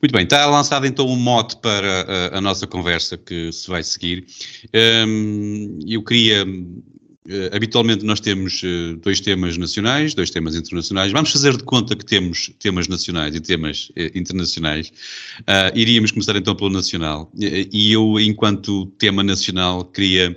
[0.01, 3.83] Muito bem, está lançado então um mote para a, a nossa conversa que se vai
[3.83, 4.25] seguir.
[5.07, 6.45] Um, eu queria.
[6.45, 11.11] Uh, habitualmente nós temos uh, dois temas nacionais, dois temas internacionais.
[11.11, 14.91] Vamos fazer de conta que temos temas nacionais e temas uh, internacionais.
[15.75, 17.31] iríamos começar então pelo nacional.
[17.37, 20.35] e eu, enquanto tema nacional, queria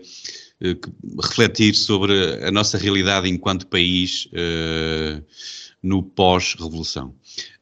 [1.23, 4.29] refletir sobre a nossa realidade enquanto país
[5.83, 7.09] no pós-revolução.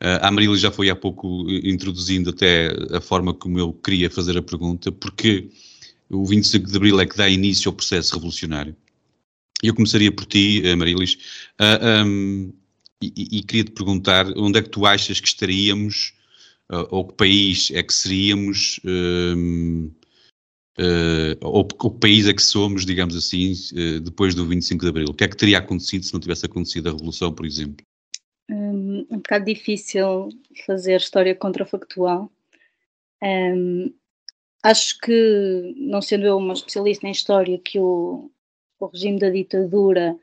[0.00, 4.36] Uh, a Marília já foi há pouco introduzindo até a forma como eu queria fazer
[4.36, 5.48] a pergunta, porque
[6.10, 8.76] o 25 de Abril é que dá início ao processo revolucionário.
[9.62, 11.16] Eu começaria por ti, Marilis,
[11.60, 12.52] uh, um,
[13.02, 16.12] e, e queria te perguntar onde é que tu achas que estaríamos,
[16.70, 18.80] uh, ou que país é que seríamos
[20.81, 25.09] uh, ou o país a que somos, digamos assim, uh, depois do 25 de Abril?
[25.11, 27.85] O que é que teria acontecido se não tivesse acontecido a Revolução, por exemplo?
[28.51, 30.29] Um, um bocado difícil
[30.66, 32.31] fazer história contrafactual.
[33.23, 33.93] Um,
[34.62, 38.31] acho que, não sendo eu uma especialista em história, que o,
[38.79, 40.16] o regime da ditadura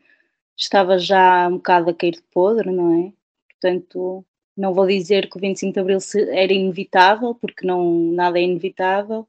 [0.58, 3.14] estava já um bocado a cair de podre, não é?
[3.50, 6.00] Portanto, não vou dizer que o 25 de Abril
[6.32, 9.28] era inevitável, porque não, nada é inevitável,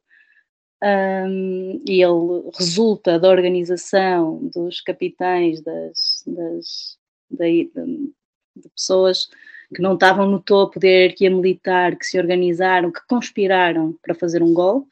[0.83, 6.99] um, e ele resulta da organização dos capitães, das, das
[7.31, 9.29] de, de, pessoas
[9.75, 14.43] que não estavam no topo da hierarquia militar, que se organizaram, que conspiraram para fazer
[14.43, 14.91] um golpe.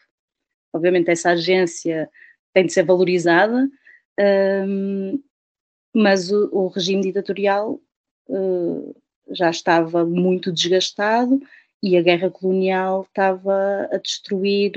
[0.72, 2.10] Obviamente, essa agência
[2.52, 3.68] tem de ser valorizada,
[4.66, 5.22] um,
[5.94, 7.80] mas o, o, regime ditatorial
[8.28, 8.96] uh,
[9.30, 11.40] já estava muito desgastado
[11.82, 14.72] e a guerra colonial estava a destruir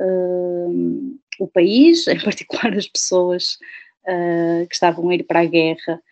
[0.00, 3.58] uh, o país, em particular as pessoas
[4.04, 6.02] uh, que estavam a ir para a guerra.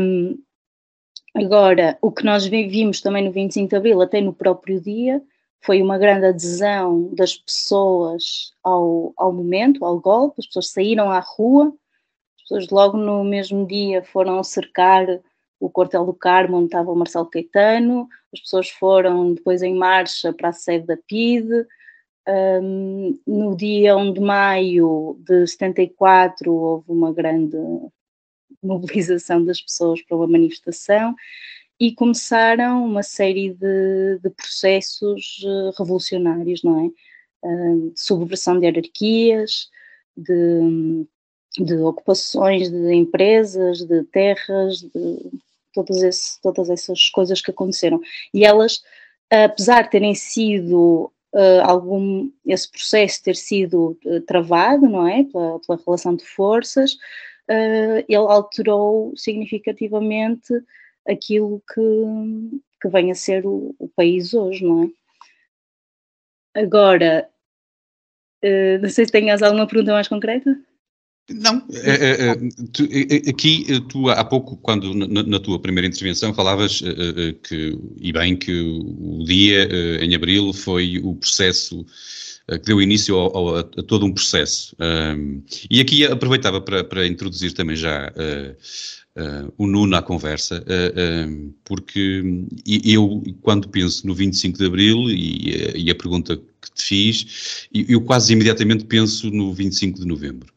[0.00, 0.38] Um,
[1.34, 5.22] agora, o que nós vimos também no 25 de Abril, até no próprio dia,
[5.62, 11.20] foi uma grande adesão das pessoas ao, ao momento, ao golpe, as pessoas saíram à
[11.20, 11.72] rua,
[12.36, 15.06] as pessoas logo no mesmo dia foram cercar
[15.60, 20.32] o quartel do Carmo, onde estava o Marcelo Caetano, as pessoas foram depois em marcha
[20.32, 21.66] para a sede da PIDE,
[22.28, 27.56] um, no dia 1 de maio de 74 houve uma grande
[28.62, 31.14] mobilização das pessoas para uma manifestação
[31.78, 36.90] e começaram uma série de, de processos uh, revolucionários, não é?
[37.90, 39.70] De subversão de hierarquias,
[40.14, 41.06] de,
[41.58, 45.30] de, ocupações de empresas, de terras, de
[45.72, 47.98] todas, esse, todas essas coisas que aconteceram.
[48.34, 48.82] E elas,
[49.30, 55.60] apesar de terem sido uh, algum esse processo ter sido uh, travado, não é, pela,
[55.60, 60.52] pela relação de forças, uh, ele alterou significativamente
[61.06, 66.60] aquilo que, que vem a ser o, o país hoje, não é?
[66.62, 67.28] Agora,
[68.82, 70.58] não sei se tenhas alguma pergunta mais concreta.
[71.34, 76.82] Não, é, é, aqui tu há pouco, quando na, na tua primeira intervenção falavas
[77.42, 79.68] que, e bem, que o dia
[80.02, 81.86] em abril foi o processo
[82.58, 84.74] que deu início ao, ao, a, a, todo um processo.
[84.80, 90.62] Um, e aqui aproveitava para, para introduzir também já uh, uh, o Nuno à conversa,
[90.62, 92.22] uh, porque
[92.66, 98.00] eu, quando penso no 25 de Abril e, e a pergunta que te fiz, eu
[98.00, 100.52] quase imediatamente penso no 25 de Novembro.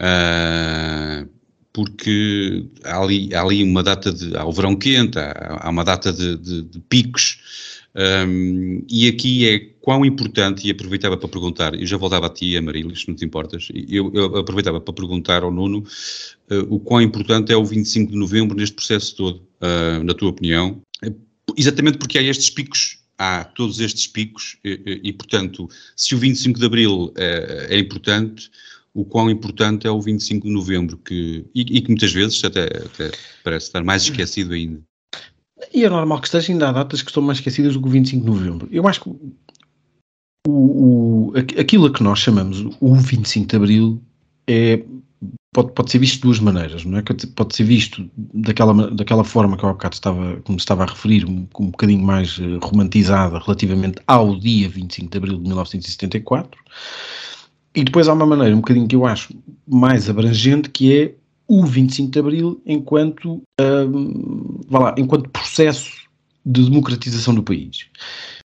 [0.00, 1.28] Uh,
[1.72, 4.36] porque há ali, há ali uma data de.
[4.36, 7.38] Há o verão quente, há, há uma data de, de, de picos.
[7.96, 12.54] Um, e aqui é quão importante, e aproveitava para perguntar, eu já voltava a ti,
[12.54, 15.78] a Marilis, se não te importas, eu, eu aproveitava para perguntar ao Nuno
[16.50, 20.28] uh, o quão importante é o 25 de novembro neste processo todo, uh, na tua
[20.28, 20.82] opinião,
[21.56, 26.58] exatamente porque há estes picos há todos estes picos e, e, portanto, se o 25
[26.58, 28.50] de Abril é, é importante,
[28.96, 32.64] o quão importante é o 25 de novembro, que, e, e que muitas vezes até,
[32.64, 33.10] até,
[33.44, 34.80] parece estar mais esquecido ainda.
[35.72, 37.90] E é normal que esteja ainda há datas que estão mais esquecidas do que o
[37.90, 38.68] 25 de novembro.
[38.72, 39.10] Eu acho que
[40.48, 44.02] o, o, aquilo a que nós chamamos o 25 de abril
[44.48, 44.82] é,
[45.52, 47.02] pode, pode ser visto de duas maneiras, não é?
[47.02, 51.26] Pode ser visto daquela, daquela forma que eu há bocado estava, como estava a referir,
[51.26, 56.58] um, um bocadinho mais eh, romantizada relativamente ao dia 25 de abril de 1974
[57.76, 59.34] e depois há uma maneira um bocadinho que eu acho
[59.68, 61.14] mais abrangente, que é
[61.46, 65.92] o 25 de Abril enquanto, hum, lá, enquanto processo
[66.44, 67.86] de democratização do país.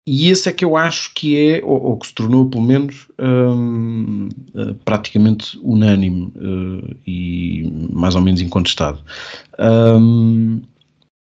[0.06, 3.08] E esse é que eu acho que é, ou, ou que se tornou pelo menos
[3.20, 9.00] hum, eh, praticamente unânime uh, e mais ou menos incontestado.
[9.60, 10.62] Um,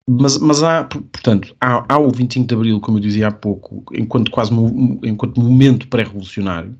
[0.08, 3.84] mas, mas há, portanto, há, há, o 25 de Abril, como eu dizia há pouco,
[3.92, 4.50] enquanto quase
[5.02, 6.74] enquanto momento pré-revolucionário,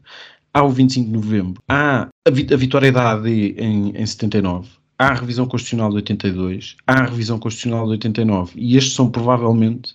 [0.55, 4.69] há o 25 de novembro, há a, vi a vitória da AD em, em 79,
[4.99, 9.11] há a revisão constitucional de 82, há a revisão constitucional de 89, e estes são
[9.11, 9.93] provavelmente,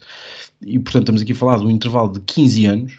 [0.61, 2.93] e portanto estamos aqui a falar de um intervalo de 15 anos,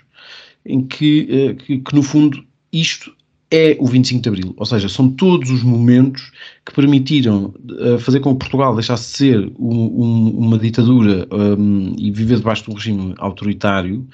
[0.64, 2.42] em que, eh, que, que no fundo
[2.72, 3.14] isto
[3.50, 6.30] é o 25 de Abril, ou seja, são todos os momentos
[6.64, 11.92] que permitiram uh, fazer com que Portugal deixasse de ser um, um, uma ditadura um,
[11.98, 14.06] e viver debaixo de um regime autoritário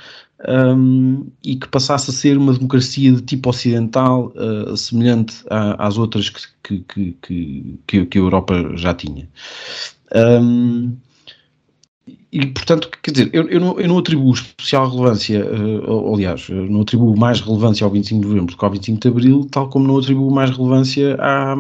[0.49, 5.97] um, e que passasse a ser uma democracia de tipo ocidental, uh, semelhante a, às
[5.97, 9.29] outras que, que, que, que, a Europa já tinha.
[10.15, 10.97] Um,
[12.31, 16.83] e, portanto, quer dizer, eu, eu, não, eu não atribuo especial relevância, uh, aliás, não
[16.83, 19.87] atribuo mais relevância ao 25 de novembro do que ao 25 de abril, tal como
[19.87, 21.57] não atribuo mais relevância à,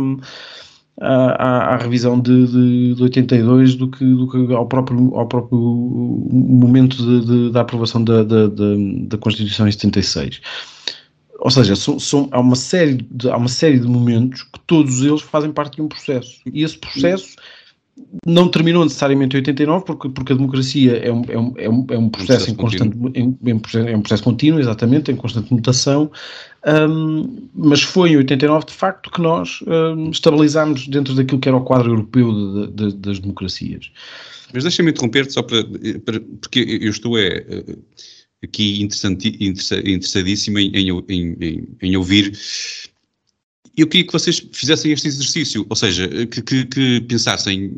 [1.00, 5.58] à, à revisão de, de, de, 82 do que, do que ao, próprio, ao próprio
[5.58, 10.40] momento de, da aprovação da, da, da, Constituição em 76.
[11.38, 15.02] Ou seja, são, são, há, uma série de, há uma série de momentos que todos
[15.02, 16.40] eles fazem parte de um processo.
[16.50, 17.36] E esse processo
[18.26, 21.86] não terminou necessariamente em 89, porque, porque a democracia é um, é um, é um,
[21.90, 25.16] é um processo, um processo em constante em, em, é um processo contínuo, exatamente, em
[25.16, 26.10] constante mutação,
[26.66, 31.56] um, mas foi em 89 de facto que nós um, estabilizámos dentro daquilo que era
[31.56, 33.90] o quadro europeu de, de, das democracias.
[34.52, 35.64] Mas deixa-me interromper só para,
[36.04, 37.44] para, porque eu estou é,
[38.42, 42.32] aqui interessadíssimo em, em, em, em ouvir
[43.76, 47.76] eu queria que vocês fizessem este exercício, ou seja, que, que, que pensassem,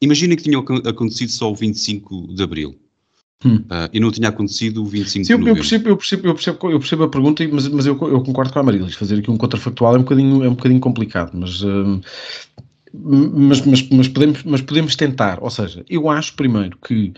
[0.00, 2.78] imaginem que tinha acontecido só o 25 de Abril.
[3.44, 3.56] Hum.
[3.56, 5.50] Uh, e não tinha acontecido o 25 Sim, de novembro.
[5.50, 8.52] Eu percebo, eu percebo, eu percebo, eu percebo a pergunta, mas, mas eu, eu concordo
[8.52, 8.94] com a Marilis.
[8.94, 12.00] Fazer aqui um contrafactual é um bocadinho, é um bocadinho complicado, mas, uh,
[12.92, 15.38] mas, mas, mas, podemos, mas podemos tentar.
[15.42, 17.12] Ou seja, eu acho primeiro que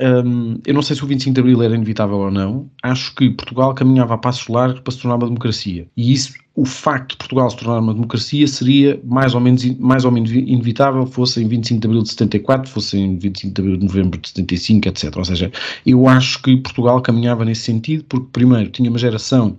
[0.00, 2.70] um, eu não sei se o 25 de Abril era inevitável ou não.
[2.82, 5.86] Acho que Portugal caminhava a passos largos para se tornar uma democracia.
[5.94, 10.04] E isso, o facto de Portugal se tornar uma democracia seria mais ou menos, mais
[10.04, 13.76] ou menos inevitável, fosse em 25 de Abril de 74, fosse em 25 de Abril
[13.78, 15.16] de Novembro de 75, etc.
[15.16, 15.50] Ou seja,
[15.86, 19.56] eu acho que Portugal caminhava nesse sentido, porque primeiro tinha uma geração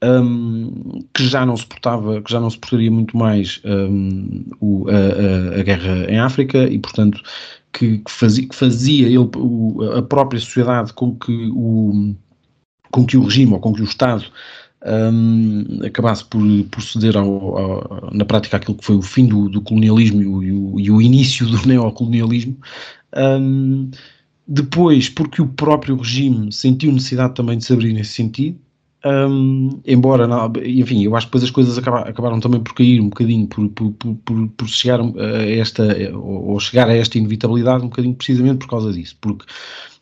[0.00, 5.62] um, que já não suportava, que já não suportaria muito mais um, o, a, a,
[5.64, 7.20] guerra em África e, portanto,
[7.72, 12.14] que, que, fazia, que fazia ele, o, a própria sociedade com que o,
[12.92, 14.24] com que o regime ou com que o Estado
[14.84, 19.48] um, acabasse por, por ceder ao, ao, na prática aquilo que foi o fim do,
[19.48, 22.56] do colonialismo e o, e o, início do neocolonialismo.
[23.16, 23.90] Um,
[24.46, 28.58] depois, porque o próprio regime sentiu necessidade também de se abrir nesse sentido,
[29.04, 33.00] um, embora, não, enfim, eu acho que depois as coisas acabaram, acabaram também por cair
[33.00, 35.84] um bocadinho, por, por, por, por, chegar a esta,
[36.16, 39.44] ou chegar a esta inevitabilidade um bocadinho precisamente por causa disso, porque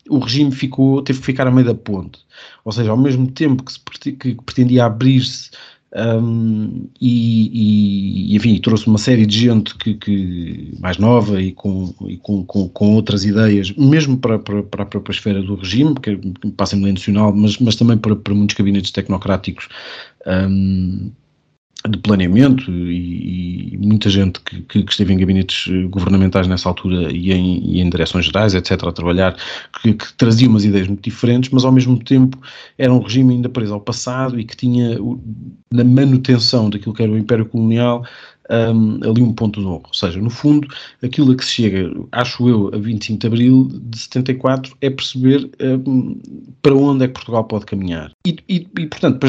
[0.09, 2.19] o regime ficou, teve que ficar a meio da ponte,
[2.63, 5.51] ou seja, ao mesmo tempo que, se, que pretendia abrir-se
[5.95, 11.93] um, e, e, enfim, trouxe uma série de gente que, que mais nova e, com,
[12.07, 15.95] e com, com, com, outras ideias, mesmo para, para, para a própria esfera do regime,
[15.95, 16.17] que, é,
[16.57, 19.69] passa em nacional, mas, mas também para, para muitos gabinetes tecnocráticos
[20.25, 21.11] um,
[21.89, 27.11] de planeamento e, e muita gente que, que, esteve em gabinetes eh, governamentais nessa altura
[27.11, 29.35] e em, e em direções gerais, etc., a trabalhar,
[29.81, 32.39] que, que trazia umas ideias muito diferentes, mas ao mesmo tempo
[32.77, 34.97] era um regime ainda preso ao passado e que tinha,
[35.71, 38.03] na manutenção daquilo que era o Império Colonial,
[38.49, 39.87] um, ali um ponto de honra.
[39.87, 40.67] Ou seja, no fundo,
[41.03, 45.49] aquilo a que se chega, acho eu, a 25 de abril de 74 é perceber
[45.61, 46.19] um,
[46.61, 48.11] para onde é que Portugal pode caminhar.
[48.25, 49.19] E, e, e portanto,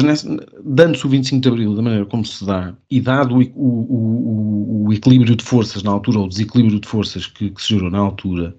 [0.63, 4.87] dando-se o 25 de abril da maneira como se dá e dado o, o, o,
[4.87, 7.89] o equilíbrio de forças na altura, ou o desequilíbrio de forças que, que se gerou
[7.89, 8.55] na altura,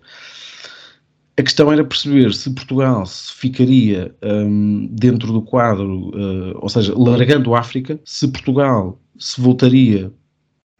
[1.40, 6.92] a questão era perceber se Portugal se ficaria um, dentro do quadro, uh, ou seja,
[6.94, 10.12] largando a África, se Portugal se voltaria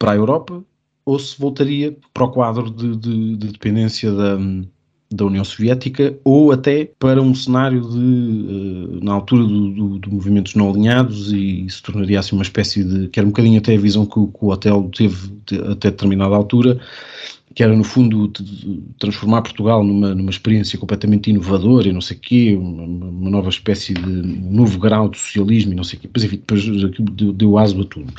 [0.01, 0.63] para a Europa
[1.05, 4.35] ou se voltaria para o quadro de, de, de dependência da,
[5.11, 10.55] da União Soviética ou até para um cenário de, uh, na altura do, do, movimentos
[10.55, 13.79] não alinhados e se tornaria assim uma espécie de, que era um bocadinho até a
[13.79, 15.31] visão que, que o hotel teve
[15.71, 16.79] até determinada altura,
[17.53, 18.31] que era no fundo
[18.97, 23.49] transformar Portugal numa, numa experiência completamente inovadora e não sei o quê, uma, uma, nova
[23.49, 27.13] espécie de um novo grau de socialismo e não sei o quê, depois, enfim, depois
[27.15, 28.13] deu, deu aso a tudo.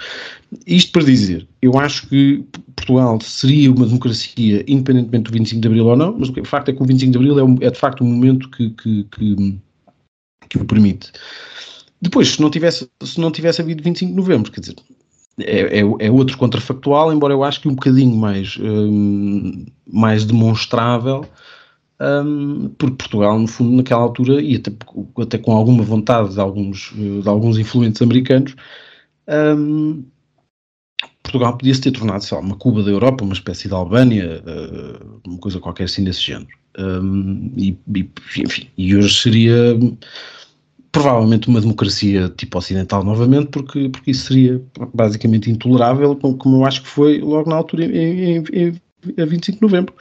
[0.66, 2.44] Isto para dizer, eu acho que
[2.76, 6.72] Portugal seria uma democracia independentemente do 25 de Abril ou não, mas o facto é
[6.72, 9.58] que o 25 de Abril é, é de facto um momento que, que, que,
[10.48, 11.10] que o permite.
[12.02, 14.74] Depois, se não tivesse, se não tivesse havido 25 de Novembro, quer dizer,
[15.40, 21.24] é, é, é, outro contrafactual, embora eu acho que um bocadinho mais, um, mais demonstrável,
[22.00, 24.70] um, porque Portugal, no fundo, naquela altura, e até,
[25.22, 28.54] até com alguma vontade de alguns, de alguns influentes americanos,
[29.56, 30.04] um,
[31.22, 34.42] Portugal podia se ter tornado, sei lá, uma Cuba da Europa, uma espécie de Albânia,
[34.44, 36.48] uh, uma coisa qualquer assim desse género.
[36.78, 39.78] Um, e, e, enfim, e hoje seria
[40.92, 44.62] provavelmente uma democracia tipo ocidental novamente, porque, porque isso seria
[44.92, 48.80] basicamente intolerável, como eu acho que foi logo na altura, em, em, em,
[49.18, 49.94] a 25 de novembro,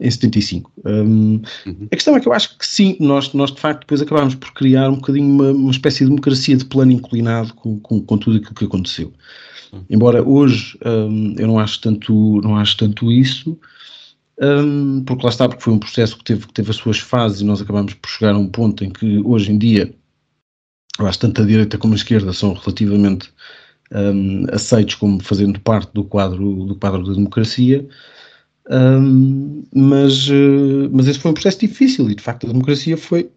[0.00, 0.70] em 75.
[0.84, 1.88] Um, uhum.
[1.90, 4.52] A questão é que eu acho que sim, nós, nós de facto depois acabámos por
[4.52, 8.36] criar um bocadinho uma, uma espécie de democracia de plano inclinado com, com, com tudo
[8.36, 9.12] aquilo que aconteceu.
[9.72, 9.84] Uhum.
[9.88, 13.56] Embora hoje um, eu não acho tanto, não acho tanto isso,
[14.42, 17.40] um, porque lá está, porque foi um processo que teve, que teve as suas fases
[17.40, 19.94] e nós acabamos por chegar a um ponto em que hoje em dia,
[20.98, 23.30] eu acho tanto a direita como a esquerda são relativamente
[23.92, 27.86] um, aceitos como fazendo parte do quadro, do quadro da democracia,
[28.70, 33.30] um, mas, uh, mas esse foi um processo difícil e de facto a democracia foi,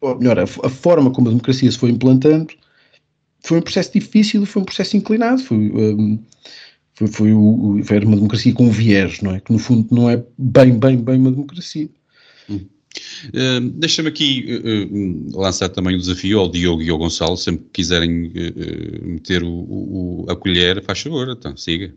[0.00, 2.54] ou melhor, a, a, forma como a democracia se foi implantando
[3.46, 5.40] foi um processo difícil e foi um processo inclinado.
[5.42, 6.18] Foi, um,
[6.94, 9.40] foi, foi, o, foi uma democracia com viés, não é?
[9.40, 11.88] Que no fundo não é bem, bem, bem uma democracia.
[12.50, 12.66] Hum.
[13.74, 18.26] Deixa-me aqui uh, lançar também o desafio ao Diogo e ao Gonçalo, sempre que quiserem
[18.26, 21.92] uh, meter o, o, a colher, faz favor, então, siga.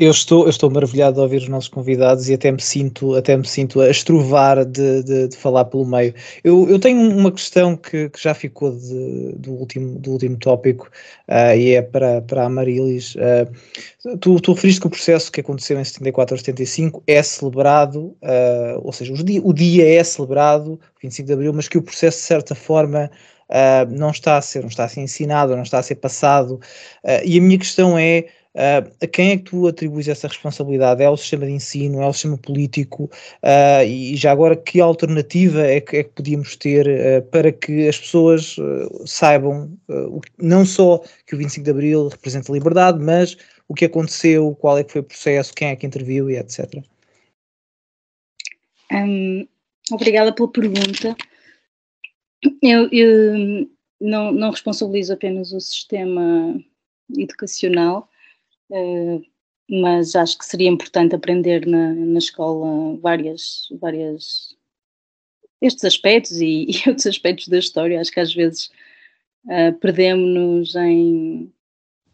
[0.00, 3.36] Eu estou, eu estou maravilhado de ouvir os nossos convidados e até me sinto, até
[3.36, 6.14] me sinto a estrovar de, de, de falar pelo meio.
[6.42, 10.90] Eu, eu tenho uma questão que, que já ficou de, do, último, do último tópico
[11.28, 13.14] uh, e é para, para a Marilis.
[13.14, 18.16] Uh, tu, tu referiste que o processo que aconteceu em 74 a 75 é celebrado,
[18.22, 21.82] uh, ou seja, o dia, o dia é celebrado, 25 de Abril, mas que o
[21.82, 23.10] processo, de certa forma,
[23.90, 26.60] não está a ser, não está a ser ensinado, não está a ser passado.
[27.24, 31.02] E a minha questão é Uh, a quem é que tu atribuis essa responsabilidade?
[31.02, 32.00] É ao sistema de ensino?
[32.00, 33.04] É ao sistema político?
[33.42, 37.88] Uh, e já agora, que alternativa é que, é que podíamos ter uh, para que
[37.88, 38.56] as pessoas
[39.06, 39.72] saibam
[40.38, 43.36] não só que o 25 de Abril representa a liberdade, mas
[43.68, 46.82] o que aconteceu, qual é que foi o processo, quem é que interviu e etc.
[48.92, 49.46] Um,
[49.92, 51.16] obrigada pela pergunta.
[52.60, 53.68] Eu, eu
[54.00, 56.60] não, não responsabilizo apenas o sistema
[57.16, 58.09] educacional,
[59.70, 64.56] mas acho que seria importante aprender na, na escola várias, várias
[65.60, 68.00] estes aspectos e, e, outros aspectos da história.
[68.00, 68.70] Acho que às vezes
[69.44, 71.52] uh, perdemos-nos em,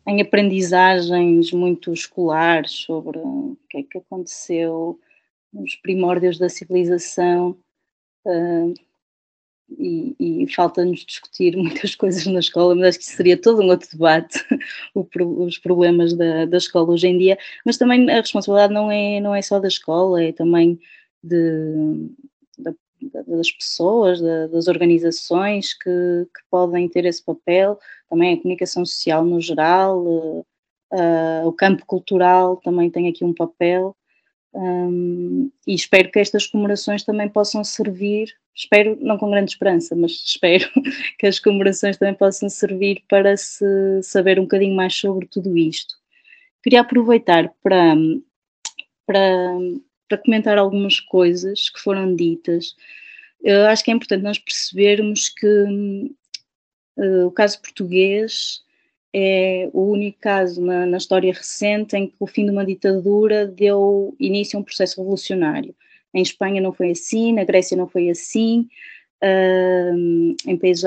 [0.07, 5.01] em aprendizagens muito escolares sobre o que é que aconteceu
[5.53, 7.57] nos primórdios da civilização.
[8.25, 8.75] Uh,
[9.71, 13.89] e, e falta-nos discutir muitas coisas na escola, mas acho que seria todo um outro
[13.91, 14.39] debate,
[14.95, 19.35] os problemas da, da escola hoje em dia, mas também a responsabilidade não é, não
[19.35, 20.79] é só da escola, é também
[21.23, 22.11] de,
[23.27, 29.41] das pessoas, das organizações que, que, podem ter esse papel, também a comunicação social no
[29.41, 30.47] geral, uh,
[30.93, 33.97] uh, o campo cultural também tem aqui um papel,
[34.59, 40.13] um, e espero que estas comemorações também possam servir, espero, não com grande esperança, mas
[40.25, 40.67] espero
[41.19, 45.95] que as comemorações também possam servir para se saber um bocadinho mais sobre tudo isto.
[46.63, 47.95] Queria aproveitar para,
[49.07, 49.59] para,
[50.09, 52.75] para comentar algumas coisas que foram ditas.
[53.43, 56.15] Eu acho que é importante nós percebermos que
[56.97, 58.65] uh, o caso português
[59.19, 63.47] é o único caso na, na, história recente em que o fim de uma ditadura
[63.47, 65.75] deu início a um processo revolucionário.
[66.13, 68.69] Em Espanha não foi assim, na Grécia não foi assim,
[69.25, 70.83] uh, em países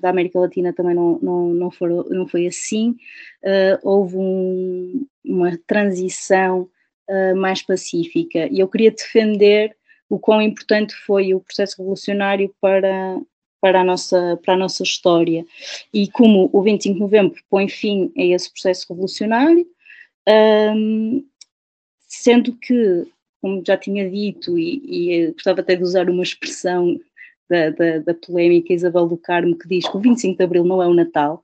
[0.00, 1.70] da, América Latina também não, não, não,
[2.08, 2.96] não foi assim.
[3.42, 6.66] Uh, houve um, uma transição
[7.10, 9.76] uh, mais pacífica e eu queria defender
[10.08, 13.20] o quão importante foi o processo revolucionário para
[13.64, 15.46] para a nossa, para a nossa história.
[15.90, 19.66] E como o 25 de novembro põe fim a esse processo revolucionário,
[20.76, 21.24] um,
[22.06, 23.06] sendo que,
[23.40, 27.00] como já tinha dito, e, e gostava até de usar uma expressão
[27.48, 30.82] da, da, da, polémica Isabel do Carmo, que diz que o 25 de Abril não
[30.82, 31.42] é o Natal,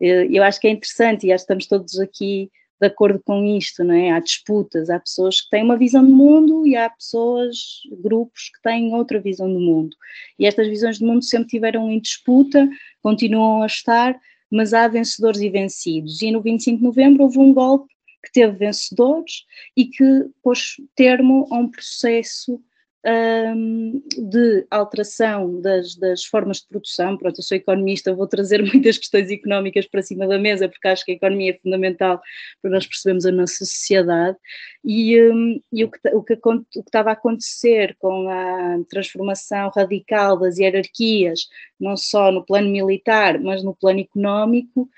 [0.00, 3.44] eh, eu acho que é interessante e acho que estamos todos aqui de acordo com
[3.44, 4.10] isto, não é?
[4.10, 7.56] Há disputas, há pessoas que têm uma visão do mundo e há pessoas,
[8.02, 9.96] grupos que têm outra visão do mundo.
[10.38, 12.68] E estas visões do mundo sempre tiveram em disputa,
[13.02, 14.18] continuam a estar,
[14.50, 16.22] mas há vencedores e vencidos.
[16.22, 17.92] E no 25 de novembro houve um golpe
[18.24, 19.44] que teve vencedores
[19.76, 22.60] e que pôs termo a um processo
[23.06, 27.16] um, de alteração das, das, formas de produção.
[27.16, 31.04] Pronto, eu sou economista, vou trazer muitas questões económicas para cima da mesa, porque acho
[31.04, 32.20] que a economia é fundamental
[32.60, 34.36] para nós percebermos a nossa sociedade.
[34.84, 39.70] E, um, e o, que, o, que, o que estava a acontecer com a transformação
[39.74, 44.88] radical das hierarquias, não só no plano militar, mas no plano económico,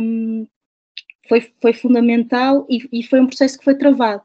[0.00, 0.46] um,
[1.28, 4.22] foi, foi fundamental e, e, foi um processo que foi travado.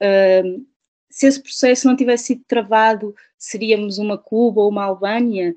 [0.00, 0.66] Um,
[1.10, 5.54] se esse processo não tivesse sido travado, seríamos uma Cuba ou uma Albânia?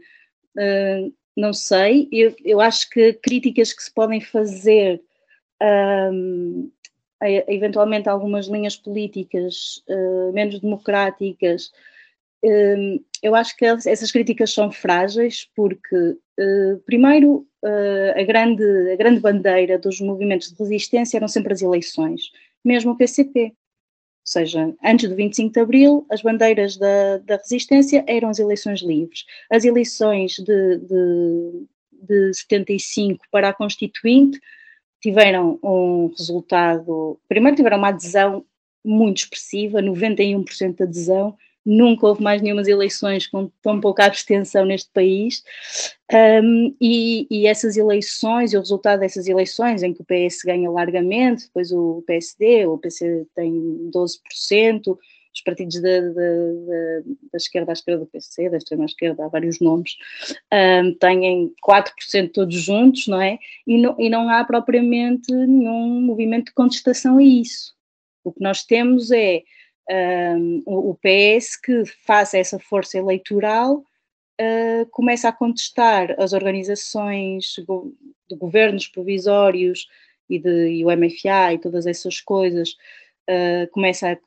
[0.57, 2.09] Uh, não sei.
[2.11, 5.01] Eu, eu, acho que críticas que se podem fazer
[5.61, 6.71] um,
[7.21, 11.71] a, a, eventualmente algumas linhas políticas uh, menos democráticas,
[12.43, 17.47] um, eu acho que essas críticas são frágeis porque, uh, primeiro,
[18.15, 22.31] a, grande, a grande bandeira dos movimentos de resistência eram sempre as eleições,
[22.65, 23.53] mesmo o PCP
[24.23, 29.25] seja, antes do 25 de Abril, as bandeiras da, da resistência eram as eleições livres.
[29.51, 34.39] As eleições de, de, de 75 para a Constituinte
[35.01, 37.19] tiveram um resultado.
[37.27, 38.45] Primeiro, tiveram uma adesão
[38.83, 44.89] muito expressiva, 91% de adesão, nunca houve mais nenhumas eleições com tão pouca abstenção neste
[44.91, 45.43] país,
[46.43, 50.69] um, e, e, essas eleições, e o resultado dessas eleições, em que o PS ganha
[50.69, 53.51] largamente, depois o PSD, o PC tem
[53.93, 54.97] 12%,
[55.33, 57.01] os partidos da, da, da,
[57.31, 59.97] da esquerda à esquerda do PC, da extrema esquerda, há vários nomes,
[60.53, 63.39] um, têm 4% todos juntos, não é?
[63.65, 67.73] E não, e não há propriamente nenhum movimento de contestação a isso.
[68.23, 69.41] O que nós temos é
[70.65, 73.83] o PS que faz essa força eleitoral
[74.39, 77.55] uh, começa a contestar as organizações
[78.29, 79.87] de governos provisórios
[80.29, 82.75] e, de, e o MFA e todas essas coisas,
[83.29, 84.17] uh, começa a,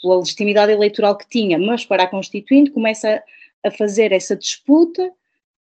[0.00, 3.22] pela legitimidade eleitoral que tinha, mas para a Constituinte começa
[3.62, 5.10] a, a fazer essa disputa,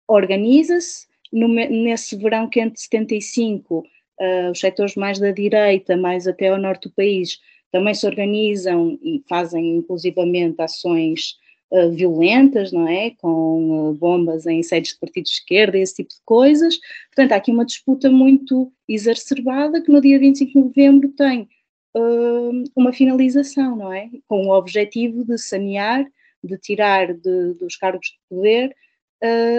[0.07, 6.57] organiza-se, nesse verão quente de 75, uh, os setores mais da direita, mais até ao
[6.57, 7.39] norte do país,
[7.71, 11.37] também se organizam e fazem inclusivamente ações
[11.71, 13.11] uh, violentas, não é?
[13.11, 16.77] Com uh, bombas em sedes de partidos de esquerda esse tipo de coisas.
[17.07, 21.47] Portanto, há aqui uma disputa muito exacerbada que no dia 25 de novembro tem
[21.95, 24.09] uh, uma finalização, não é?
[24.27, 26.05] Com o objetivo de sanear,
[26.43, 28.75] de tirar de, dos cargos de poder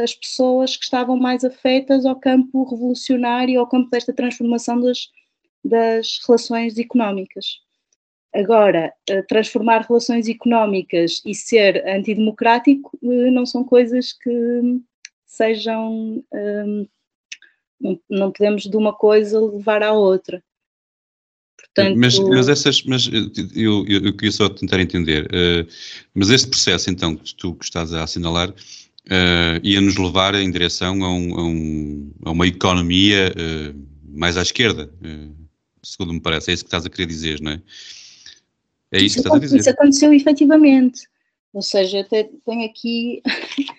[0.02, 5.08] as pessoas que estavam mais afetas ao campo revolucionário, ao campo desta transformação das,
[5.64, 7.60] das relações económicas.
[8.34, 14.80] Agora, eh, transformar relações económicas e ser antidemocrático eh, não são coisas que
[15.26, 16.24] sejam.
[16.32, 16.86] Ehm,
[18.08, 20.42] não podemos de uma coisa levar à outra.
[21.58, 23.10] Portanto, mas, mas essas, mas
[23.54, 25.28] eu, eu, eu, queria só tentar entender,
[26.14, 30.50] mas este processo então que tu que estás a assinalar uh, ia nos levar em
[30.50, 34.92] direção a, um, a, um, a uma economia uh, mais à esquerda,
[35.82, 37.62] segundo me parece, é isso que estás a querer dizer, não é?
[38.92, 39.58] É isso, isso que estás a dizer.
[39.58, 41.08] Isso aconteceu efetivamente.
[41.52, 42.04] Ou seja, eu
[42.44, 43.22] tenho aqui,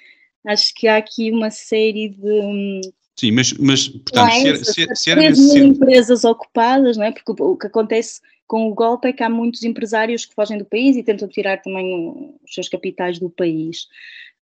[0.47, 2.29] acho que há aqui uma série de.
[2.29, 2.81] Hum,
[3.15, 7.11] Sim, mas, mas portanto, é, se, era, se, se era nesse empresas ocupadas, não é?
[7.11, 10.57] Porque o, o que acontece com o golpe é que há muitos empresários que fogem
[10.57, 13.87] do país e tentam tirar também os seus capitais do país.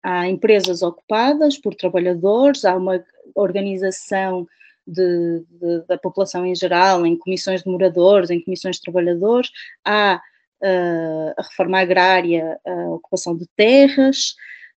[0.04, 3.04] Há empresas ocupadas por trabalhadores, há uma
[3.36, 4.48] organização
[4.88, 9.52] de, de, da população em geral, em comissões de moradores, em comissões de trabalhadores,
[9.86, 10.22] há
[10.64, 14.36] uh, a reforma agrária, a ocupação de terras,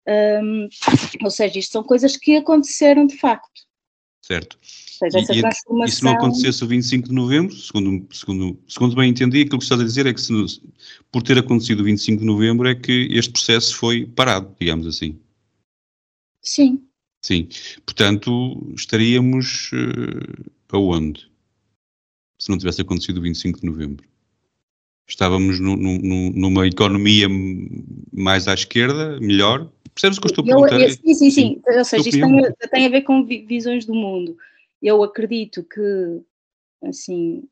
[0.08, 0.68] um,
[1.24, 3.62] ou seja, isto são coisas que aconteceram de facto.
[4.22, 4.58] Certo.
[4.62, 5.94] Seja, essa e, transformação...
[5.94, 9.66] e se não acontecesse o 25 de novembro, segundo, segundo, segundo bem entendi, aquilo que
[9.66, 10.34] estás a dizer é que se,
[11.12, 15.20] por ter acontecido o 25 de novembro é que este processo foi parado, digamos assim.
[16.42, 16.86] Sim.
[17.22, 17.48] Sim.
[17.86, 21.30] Portanto, estaríamos uh, aonde?
[22.38, 24.13] Se não tivesse acontecido o 25 de novembro
[25.08, 27.28] estávamos no, no, numa economia
[28.12, 29.70] mais à esquerda, melhor.
[29.94, 30.82] Percebes o que eu estou a perguntar?
[30.82, 31.62] Eu, sim, sim, sim.
[31.68, 34.38] Ou seja, isto tem, tem, a ver com visões do mundo.
[34.82, 36.22] Eu acredito que,
[36.84, 37.44] assim,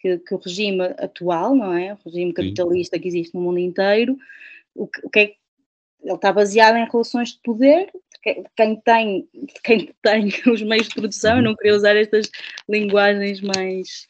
[0.00, 1.92] que, que o regime atual, não é?
[1.94, 3.02] O regime capitalista sim.
[3.02, 4.16] que existe no mundo inteiro,
[4.74, 5.34] o que, o que é
[6.02, 7.86] ele está baseado em relações de poder,
[8.24, 12.30] de quem tem, de quem tem os meios de produção, eu não queria usar estas
[12.68, 14.06] linguagens mais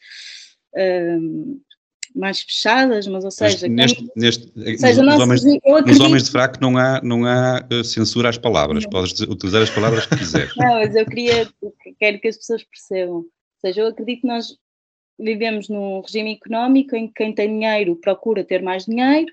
[0.75, 1.61] um,
[2.15, 6.57] mais fechadas, mas ou seja, neste, quem, neste, seja, nos, homens, nos homens de fraco
[6.61, 8.89] não há, não há eh, censura às palavras, não.
[8.89, 10.53] podes utilizar as palavras que quiseres.
[10.57, 11.47] Não, mas eu queria,
[11.99, 13.29] quero que as pessoas percebam, ou
[13.61, 14.57] seja, eu acredito que nós
[15.19, 19.31] vivemos num regime económico em que quem tem dinheiro procura ter mais dinheiro,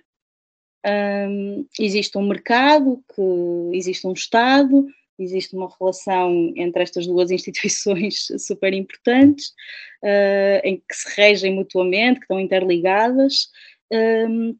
[0.87, 4.87] um, existe um mercado, que existe um Estado,
[5.23, 9.49] existe uma relação entre estas duas instituições super importantes,
[10.03, 13.49] uh, em que se regem mutuamente, que estão interligadas,
[13.93, 14.57] um,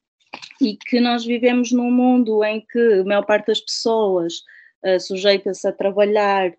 [0.61, 4.43] e que nós vivemos num mundo em que a maior parte das pessoas
[4.85, 6.53] uh, sujeita-se a trabalhar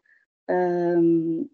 [0.49, 1.49] um,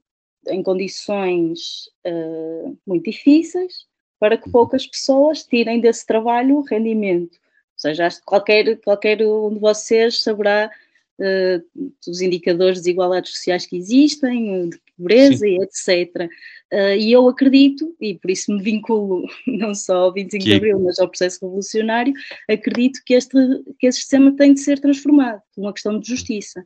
[0.48, 3.86] em condições uh, muito difíceis,
[4.20, 7.36] para que poucas pessoas tirem desse trabalho rendimento.
[7.36, 10.72] Ou seja, qualquer, qualquer um de vocês saberá
[11.20, 15.57] uh, dos indicadores de desigualdades sociais que existem, de pobreza Sim.
[15.57, 16.30] e etc.
[16.74, 20.49] Uh, e eu acredito, e por isso me vinculo não só ao 25 que...
[20.49, 22.13] de Abril, mas ao processo revolucionário,
[22.49, 23.38] acredito que este,
[23.80, 26.65] que este sistema tem de ser transformado, por uma questão de justiça.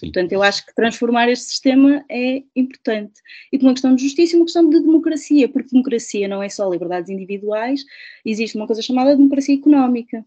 [0.00, 0.12] Sim.
[0.12, 3.20] Portanto, eu acho que transformar este sistema é importante.
[3.52, 6.48] E por uma questão de justiça e uma questão de democracia, porque democracia não é
[6.48, 7.84] só liberdades individuais,
[8.24, 10.24] existe uma coisa chamada democracia económica.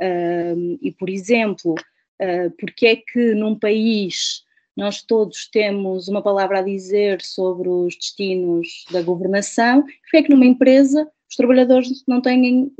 [0.00, 1.74] Um, e, por exemplo,
[2.20, 4.42] uh, porque é que num país
[4.76, 10.30] nós todos temos uma palavra a dizer sobre os destinos da governação, porque é que
[10.30, 12.70] numa empresa os trabalhadores não têm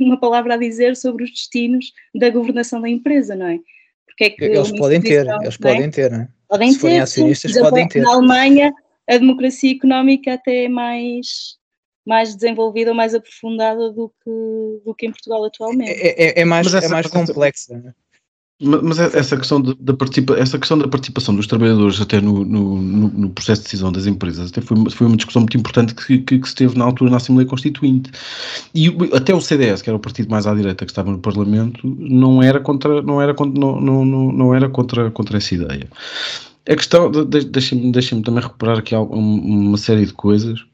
[0.00, 3.60] uma palavra a dizer sobre os destinos da governação da empresa, não é?
[4.06, 5.58] Porque é que eles podem ter, eles é?
[5.58, 6.28] podem ter, não é?
[6.48, 8.02] Podem Se forem acionistas, podem ter.
[8.02, 8.74] Na Alemanha,
[9.08, 11.56] a democracia económica até é mais,
[12.04, 15.92] mais desenvolvida ou mais aprofundada do que, do que em Portugal atualmente.
[15.92, 17.94] É, é, é mais, é mais complexa.
[18.64, 19.60] Mas essa questão,
[19.98, 24.06] participa, essa questão da participação dos trabalhadores até no, no, no, processo de decisão das
[24.06, 27.10] empresas até foi, foi uma discussão muito importante que, que, que, se teve na altura
[27.10, 28.12] na Assembleia Constituinte.
[28.72, 31.80] E até o CDS, que era o partido mais à direita que estava no Parlamento,
[31.84, 35.88] não era contra, não era, não, não, não, não era contra, contra essa ideia.
[36.68, 40.64] A questão, deixem-me deixem também recuperar aqui uma série de coisas.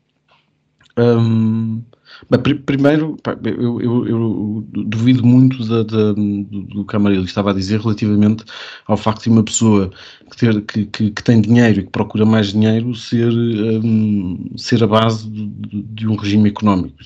[0.98, 1.80] Um,
[2.28, 7.54] mas, primeiro, eu, eu, eu, duvido muito da, da, do que a Marília estava a
[7.54, 8.44] dizer relativamente
[8.86, 9.90] ao facto de uma pessoa
[10.30, 14.82] que, ter, que, que, que tem dinheiro e que procura mais dinheiro ser, um, ser
[14.82, 16.96] a base de, de um regime económico.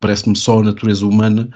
[0.00, 1.48] Parece-me só a natureza humana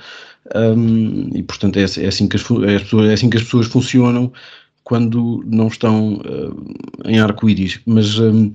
[0.55, 4.33] um, e, portanto, é, é, assim que as, é, é assim que as pessoas funcionam
[4.83, 7.81] quando não estão uh, em arco-íris.
[7.87, 8.19] Mas.
[8.19, 8.53] Um,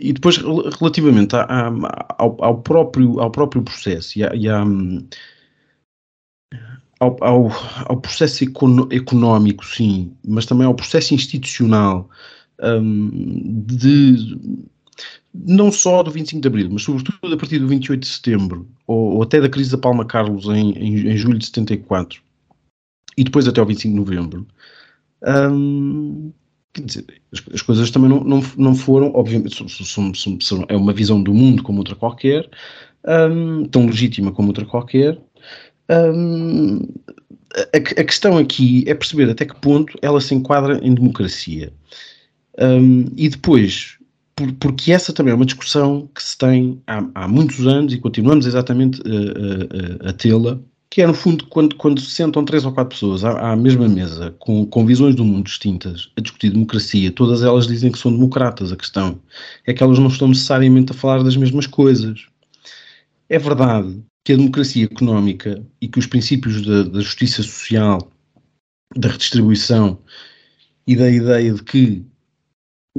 [0.00, 4.66] e depois, relativamente ao, ao, próprio, ao próprio processo e, e ao,
[7.00, 7.50] ao,
[7.86, 8.44] ao, processo
[8.90, 12.08] económico, sim, mas também ao processo institucional
[12.60, 14.38] um, de
[15.34, 19.16] não só do 25 de Abril, mas sobretudo a partir do 28 de Setembro, ou,
[19.16, 22.20] ou até da crise da Palma Carlos em, em, em, julho de 74,
[23.16, 24.46] e depois até ao 25 de Novembro,
[25.52, 26.32] um,
[26.72, 29.68] quer dizer, as, as, coisas também não, não, não foram, obviamente, são,
[30.14, 32.48] são, são, é uma visão do mundo como outra qualquer,
[33.06, 35.18] um, tão legítima como outra qualquer.
[35.90, 36.80] Um,
[37.54, 41.72] a, a, questão aqui é perceber até que ponto ela se enquadra em democracia.
[42.60, 43.96] Um, e depois,
[44.36, 47.98] por, porque essa também é uma discussão que se tem há, há muitos anos e
[47.98, 50.60] continuamos exatamente a, a, a tê-la
[50.90, 53.88] que é no fundo quando, quando se sentam três ou quatro pessoas à, à, mesma
[53.88, 58.12] mesa, com, com visões do mundo distintas, a discutir democracia, todas elas dizem que são
[58.12, 58.72] democratas.
[58.72, 59.20] A questão
[59.66, 62.26] é que elas não estão necessariamente a falar das mesmas coisas.
[63.28, 68.10] É verdade que a democracia económica e que os princípios da, da justiça social,
[68.96, 69.98] da redistribuição
[70.86, 72.04] e da ideia de que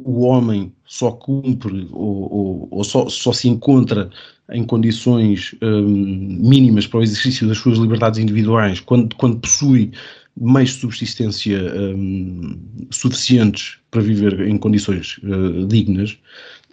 [0.05, 4.09] o homem só cumpre ou, ou, ou só, só se encontra
[4.51, 9.91] em condições um, mínimas para o exercício das suas liberdades individuais, quando, quando possui
[10.35, 12.57] meios de subsistência um,
[12.89, 16.17] suficientes para viver em condições uh, dignas,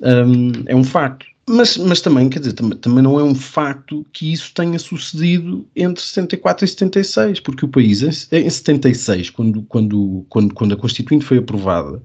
[0.01, 1.27] um, é um facto.
[1.49, 5.64] Mas, mas também, quer dizer, também, também não é um facto que isso tenha sucedido
[5.77, 8.03] entre 74 e 76, porque o país,
[8.33, 12.03] em, em 76, quando, quando, quando, quando a Constituinte foi aprovada,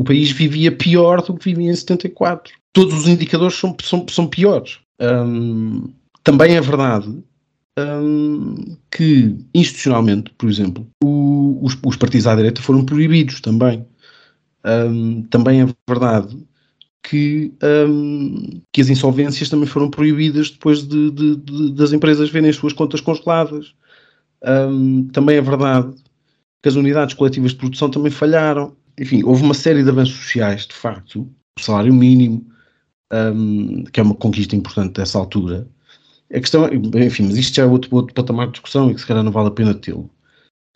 [0.00, 2.54] o país vivia pior do que vivia em 74.
[2.72, 4.78] Todos os indicadores são, são, são piores.
[4.98, 5.92] Um,
[6.24, 7.22] também é verdade
[7.78, 13.84] um, que, institucionalmente, por exemplo, o, os, os, partidos à direita foram proibidos também.
[14.64, 16.34] Um, também é verdade
[17.02, 17.52] que,
[18.72, 22.72] que as insolvências também foram proibidas depois de, de, de, das empresas verem as suas
[22.72, 23.74] contas congeladas.
[25.12, 25.94] também é verdade
[26.62, 28.79] que as unidades coletivas de produção também falharam.
[29.00, 31.22] Enfim, houve uma série de avanços sociais, de facto,
[31.58, 32.46] o salário mínimo,
[33.12, 35.66] um, que é uma conquista importante dessa altura.
[36.32, 36.74] A questão, é,
[37.04, 39.32] enfim, mas isto já é outro, outro patamar de discussão e que se calhar não
[39.32, 40.08] vale a pena tê-lo.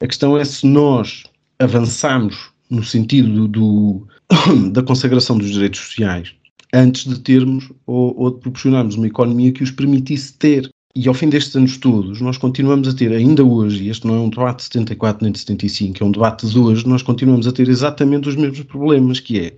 [0.03, 1.25] A questão é se nós
[1.59, 4.09] avançamos no sentido do,
[4.73, 6.35] da consagração dos direitos sociais
[6.73, 10.69] antes de termos ou, ou de proporcionarmos uma economia que os permitisse ter.
[10.97, 14.15] E ao fim destes anos todos, nós continuamos a ter, ainda hoje, e este não
[14.15, 17.49] é um debate de 74 nem de 75, é um debate de hoje, nós continuamos
[17.49, 19.57] a ter exatamente os mesmos problemas, que é,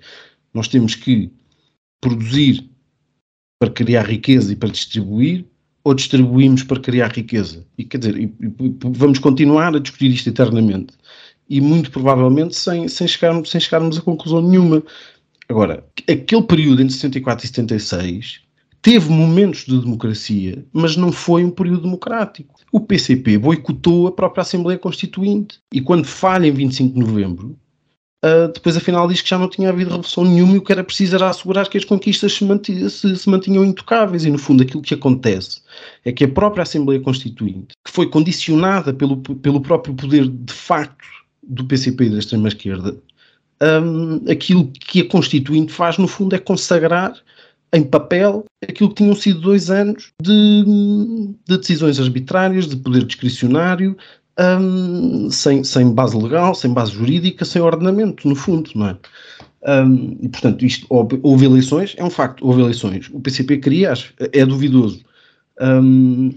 [0.55, 1.30] nós temos que
[2.01, 2.66] produzir
[3.59, 5.45] para criar riqueza e para distribuir,
[5.84, 7.66] ou distribuímos para criar riqueza?
[7.76, 10.95] E quer dizer, e, e, vamos continuar a discutir isto eternamente.
[11.49, 14.82] E muito provavelmente sem, sem, chegarmos, sem chegarmos a conclusão nenhuma.
[15.49, 18.45] Agora, aquele período entre 64 e 76
[18.87, 22.55] teve momentos de democracia, mas não foi um período democrático.
[22.70, 25.59] O PCP boicotou a própria Assembleia Constituinte.
[25.74, 27.59] E quando falha em 25 de novembro,
[28.24, 30.82] Uh, depois afinal diz que já não tinha havido revolução nenhuma e o que era
[30.82, 34.62] preciso era assegurar que as conquistas se, mantinham, se, se mantinham intocáveis e no fundo
[34.62, 35.61] aquilo que acontece
[36.03, 41.07] é que a própria Assembleia Constituinte, que foi condicionada pelo, pelo próprio poder de facto
[41.43, 42.97] do PCP e da extrema-esquerda,
[43.62, 47.14] um, aquilo que a Constituinte faz, no fundo, é consagrar
[47.76, 50.64] em papel aquilo que tinham sido dois anos de,
[51.46, 53.96] de decisões arbitrárias, de poder discricionário,
[54.38, 58.96] um, sem, sem base legal, sem base jurídica, sem ordenamento, no fundo, não é?
[59.68, 63.10] Um, e portanto, isto houve, eleições, é um facto, houve eleições.
[63.12, 63.92] O PCP queria,
[64.32, 65.04] é duvidoso.
[65.60, 66.30] Um,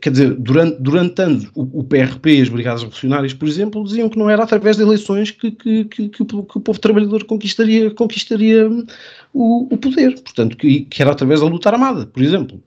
[0.00, 4.08] quer dizer, durante, durante anos, o, o, PRP e as Brigadas Revolucionárias, por exemplo, diziam
[4.08, 7.90] que não era através de eleições que, que, que, que, o, o, povo trabalhador conquistaria,
[7.90, 8.68] conquistaria
[9.32, 10.14] o, o poder.
[10.20, 12.62] Portanto, que, que, era através da luta armada, por exemplo.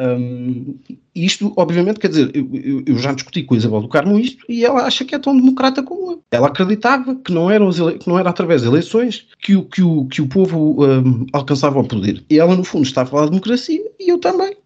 [0.00, 0.78] Um,
[1.14, 4.64] isto, obviamente, quer dizer, eu, eu, já discuti com a Isabel do Carmo isto e
[4.64, 6.22] ela acha que é tão democrata como eu.
[6.30, 10.06] Ela acreditava que não, eram que não era através de eleições que o, que o,
[10.06, 12.24] que o povo um, alcançava o poder.
[12.30, 14.56] E ela, no fundo, está a falar de democracia e eu também.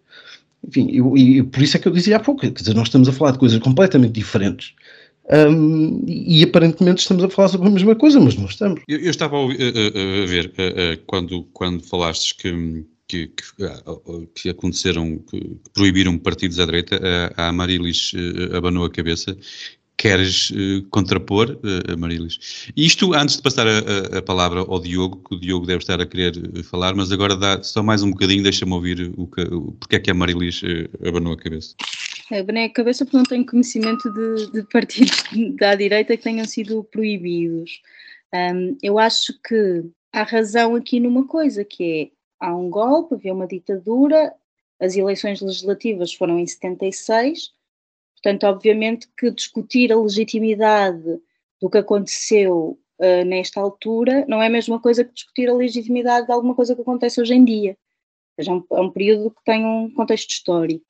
[0.67, 3.13] Enfim, e por isso é que eu dizia há pouco, quer dizer, nós estamos a
[3.13, 4.73] falar de coisas completamente diferentes.
[5.29, 8.81] Um, e aparentemente estamos a falar sobre a mesma coisa, mas não estamos.
[8.87, 10.51] Eu, eu estava a, a, a ver
[11.05, 13.43] quando, quando falaste que, que, que,
[14.35, 16.99] que, aconteceram, que proibiram partidos à direita,
[17.37, 19.37] a, a Marilis eh, abanou a cabeça
[19.97, 22.71] queres uh, contrapor, uh, Marilis?
[22.75, 26.05] Isto antes de passar a, a, palavra ao Diogo, que o Diogo deve estar a
[26.05, 26.33] querer
[26.63, 29.99] falar, mas agora dá só mais um bocadinho, deixa-me ouvir o que, o, porque é
[29.99, 31.75] que a Marilis uh, abanou a cabeça.
[32.31, 35.23] Abanei a cabeça porque não tenho conhecimento de, de partidos
[35.59, 37.81] da direita que tenham sido proibidos.
[38.33, 43.33] Um, eu acho que há razão aqui numa coisa, que é, há um golpe, havia
[43.33, 44.33] uma ditadura,
[44.79, 47.51] as eleições legislativas foram em 76,
[48.21, 51.19] Portanto, obviamente que discutir a legitimidade
[51.61, 56.25] do que aconteceu uh, nesta altura não é a mesma coisa que discutir a legitimidade
[56.25, 57.71] de alguma coisa que acontece hoje em dia.
[58.37, 60.85] Ou seja, é um, é um período que tem um contexto histórico.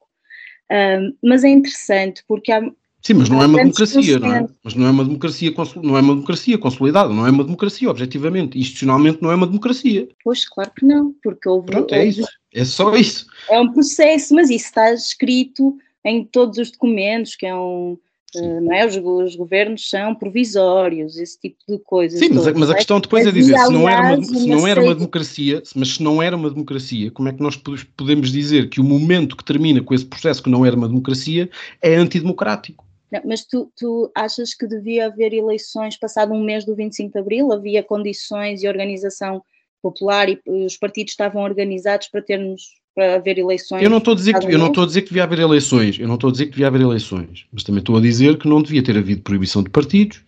[0.71, 2.61] Uh, mas é interessante porque há.
[3.01, 4.47] Sim, mas não é uma democracia, não é?
[4.63, 8.59] Mas não é uma democracia, não é uma democracia consolidada, não é uma democracia, objetivamente.
[8.59, 10.09] Institucionalmente não é uma democracia.
[10.23, 11.67] Pois, claro que não, porque houve.
[11.67, 12.27] Pronto, é isso.
[12.53, 13.27] É só isso.
[13.49, 17.97] É um processo, mas isso está escrito em todos os documentos, que é um.
[18.35, 18.85] Uh, não é?
[18.85, 22.19] Os, os, governos são provisórios, esse tipo de coisas.
[22.19, 24.67] Sim, mas a, mas a, questão depois é dizer, se não, era uma, se não
[24.67, 27.55] era uma democracia, mas se não era uma democracia, como é que nós
[27.95, 31.49] podemos dizer que o momento que termina com esse processo que não era uma democracia
[31.81, 32.85] é antidemocrático?
[33.11, 37.19] Não, mas tu, tu achas que devia haver eleições passado um mês do 25 de
[37.19, 37.53] Abril?
[37.53, 39.41] Havia condições e organização
[39.81, 43.83] popular e os partidos estavam organizados para termos para haver eleições.
[43.83, 45.99] Eu não estou a dizer que eu não estou a dizer que devia haver eleições,
[45.99, 48.47] eu não estou a dizer que devia haver eleições, mas também estou a dizer que
[48.47, 50.23] não devia ter havido proibição de partidos,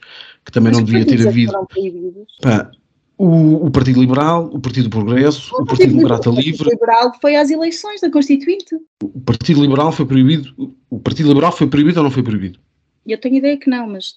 [0.45, 1.51] que também mas não devia ter havido
[2.43, 2.69] pá,
[3.17, 6.51] o, o, Partido Liberal, o Partido Progresso, o, o Partido, Democrata Livre.
[6.51, 8.75] O Partido Liberal foi às eleições da Constituinte.
[9.03, 10.53] O Partido Liberal foi proibido.
[10.91, 12.59] O Partido Liberal foi proibido ou não foi proibido?
[13.07, 14.13] Eu tenho ideia que não, mas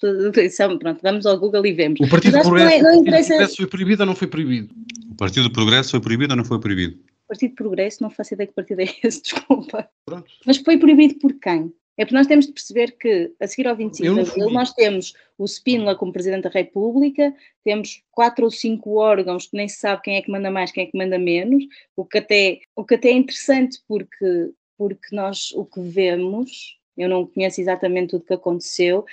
[0.79, 1.99] pronto, vamos ao Google e vemos.
[1.99, 3.29] O Partido, Progresso, não é, não interessa...
[3.29, 4.69] Progresso foi proibido ou não foi proibido?
[5.09, 6.99] O Partido Progresso foi proibido ou não foi proibido?
[7.33, 9.89] Partido Progresso, não faço ideia que partido é esse, desculpa.
[10.05, 10.31] Pronto.
[10.45, 11.73] Mas foi proibido por quem?
[11.97, 15.13] É porque nós temos de perceber que, a seguir ao 25 de Abril, nós temos
[15.37, 20.01] o Spínola como Presidente da República, temos quatro ou cinco órgãos que nem se sabe
[20.01, 21.63] quem é que manda mais, quem é que manda menos,
[21.95, 27.07] o que até, o que até é interessante porque, porque nós o que vemos, eu
[27.09, 29.05] não conheço exatamente tudo o que aconteceu,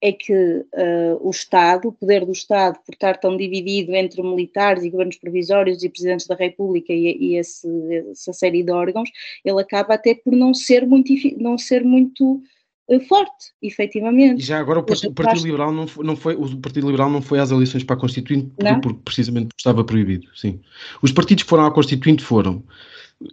[0.00, 4.84] é que uh, o Estado, o poder do Estado, por estar tão dividido entre militares
[4.84, 7.68] e governos provisórios e presidentes da República e, e esse,
[8.10, 9.10] essa série de órgãos,
[9.44, 12.40] ele acaba até por não ser muito, não ser muito
[12.88, 14.40] uh, forte, efetivamente.
[14.40, 17.10] E já agora o, Partido, o Partido Liberal não foi, não foi, o Partido Liberal
[17.10, 20.60] não foi às eleições para a Constituinte porque, porque precisamente estava proibido, sim.
[21.02, 22.62] Os partidos que foram à Constituinte foram,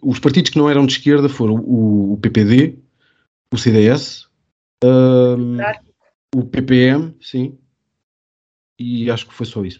[0.01, 2.76] os partidos que não eram de esquerda foram o, o PPD,
[3.53, 4.26] o CDS,
[4.84, 5.57] um,
[6.40, 7.58] o PPM, sim,
[8.78, 9.80] e acho que foi só isso.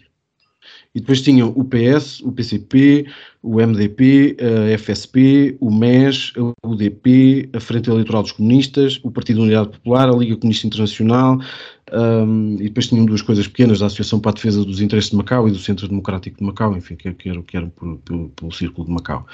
[0.94, 3.06] E depois tinham o PS, o PCP,
[3.42, 9.42] o MDP, a FSP, o MES, a UDP, a Frente Eleitoral dos Comunistas, o Partido
[9.42, 11.38] Unidade Popular, a Liga Comunista Internacional,
[11.92, 15.16] um, e depois tinham duas coisas pequenas, da Associação para a Defesa dos Interesses de
[15.16, 18.52] Macau e do Centro Democrático de Macau, enfim, que, eram, que eram pelo, pelo, pelo
[18.52, 19.26] Círculo de Macau.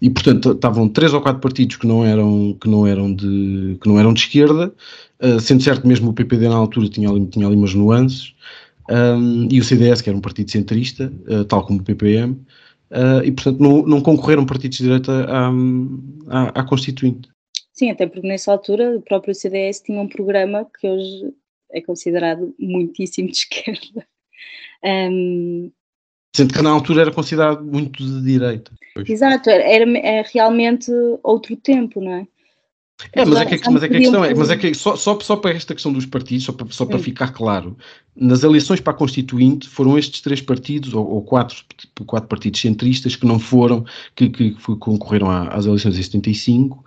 [0.00, 3.88] E, portanto, estavam três ou quatro partidos que não eram, que não eram, de, que
[3.88, 4.74] não eram de esquerda,
[5.22, 8.34] uh, sendo certo mesmo o PPD na altura tinha ali, tinha ali umas nuances,
[8.90, 12.44] um, e o CDS, que era um partido centrista, uh, tal como o PPM, uh,
[12.90, 15.50] ah, e portanto não, não concorreram partidos de direita à,
[16.28, 17.30] à, à, Constituinte.
[17.72, 21.32] Sim, até porque nessa altura o próprio CDS tinha um programa que hoje
[21.70, 24.06] é considerado muitíssimo de esquerda.
[24.84, 25.70] Um,
[26.34, 28.72] Sendo que na altura era considerado muito de direita.
[29.06, 30.90] Exato, era, era realmente
[31.22, 32.26] outro tempo, não é?
[33.12, 35.18] É, mas é que, mas é que a questão é, mas é que só, só,
[35.20, 37.76] só para esta questão dos partidos, só para, só para ficar claro,
[38.14, 41.56] nas eleições para a Constituinte foram estes três partidos, ou, ou quatro,
[42.06, 43.84] quatro partidos centristas que não foram,
[44.14, 46.84] que, que concorreram às eleições em 75,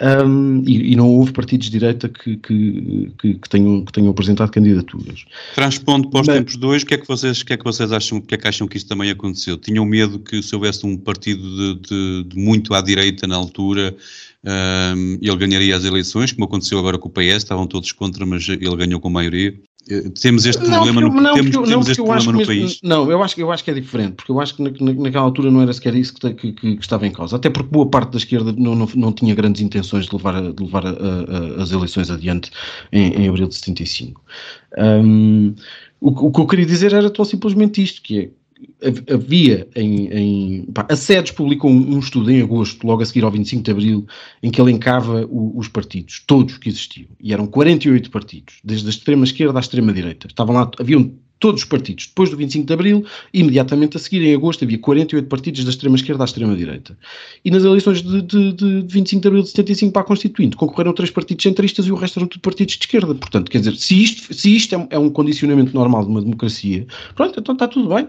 [0.00, 4.10] um, e, e, não houve partidos de direita que, que, que, que, tenham, que tenham
[4.10, 5.24] apresentado candidaturas.
[5.54, 7.90] Transpondo para os Mas, tempos hoje, o que, é que vocês, que é que vocês
[7.90, 9.56] acham, que é que acham que isso também aconteceu?
[9.56, 13.96] Tinham medo que se houvesse um partido de, de, de muito à direita na altura,
[14.44, 18.48] um, ele ganharia as eleições, como aconteceu agora com o PS, estavam todos contra, mas
[18.48, 19.58] ele ganhou com maioria.
[20.20, 22.80] Temos este não, problema no, não, temos, porque, temos não, este problema no mesmo, país.
[22.82, 25.50] Não, eu acho, eu acho que é diferente, porque eu acho que na, naquela altura
[25.50, 27.36] não era sequer isso que, que, que, estava em causa.
[27.36, 30.62] Até porque boa parte da esquerda não, não, não tinha grandes intenções de levar, de
[30.62, 32.50] levar a, a, as eleições adiante
[32.92, 34.20] em, em abril de 75.
[34.76, 35.54] Um,
[36.00, 38.30] o, o que eu queria dizer era tão simplesmente isto, que é
[39.12, 43.24] havia em, em pá, a SEDES publicou um, um, estudo em agosto, logo a seguir
[43.24, 44.06] ao 25 de Abril,
[44.42, 48.86] em que ele encava o, os partidos, todos que existiam, e eram 48 partidos, desde
[48.86, 50.26] a extrema esquerda à extrema direita.
[50.26, 52.06] Estavam lá, haviam todos os partidos.
[52.06, 55.96] Depois do 25 de Abril, imediatamente a seguir, em agosto, havia 48 partidos da extrema
[55.96, 56.98] esquerda à extrema direita.
[57.44, 60.92] E nas eleições de, de, de 25 de Abril de 75 para a Constituinte, concorreram
[60.92, 63.14] três partidos centristas e o resto eram tudo partidos de esquerda.
[63.14, 66.86] Portanto, quer dizer, se isto, se isto é, é um condicionamento normal de uma democracia,
[67.14, 68.08] pronto, então está tudo bem.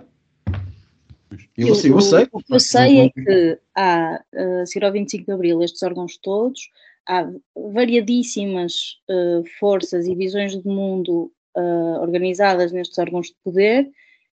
[1.57, 2.27] Eu, sei, eu sei.
[2.31, 6.17] O que eu sei é que há, uh, se ao 25 de Abril, estes órgãos
[6.17, 6.69] todos,
[7.07, 7.29] há
[7.73, 13.89] variadíssimas uh, forças e visões de mundo uh, organizadas nestes órgãos de poder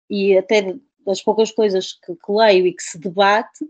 [0.09, 3.65] e até das poucas coisas que, que leio e que se debate,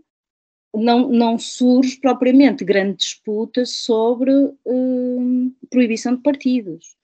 [0.74, 6.96] não, não surge propriamente grande disputa sobre uh, proibição de partidos.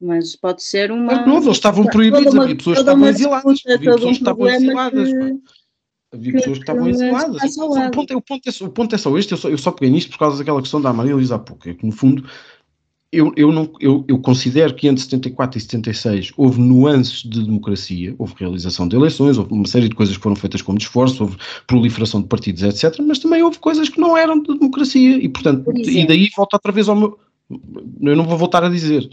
[0.00, 1.14] Mas pode ser uma.
[1.14, 3.60] Mas não, eles estavam proibidos, havia pessoas que estavam exiladas.
[3.66, 5.10] Havia pessoas que estavam exiladas.
[6.12, 7.56] Havia pessoas que estavam exiladas.
[7.56, 9.70] O ponto, é, o, ponto é, o ponto é só este, eu só, eu só
[9.70, 12.24] peguei nisto por causa daquela questão da Maria Luísa há pouco, é que no fundo
[13.12, 18.14] eu, eu, não, eu, eu considero que entre 74 e 76 houve nuances de democracia,
[18.16, 21.36] houve realização de eleições, houve uma série de coisas que foram feitas como esforço, houve
[21.66, 23.00] proliferação de partidos, etc.
[23.04, 26.70] Mas também houve coisas que não eram de democracia e, portanto, e daí volta outra
[26.70, 27.18] vez ao meu.
[28.00, 29.10] Eu não vou voltar a dizer.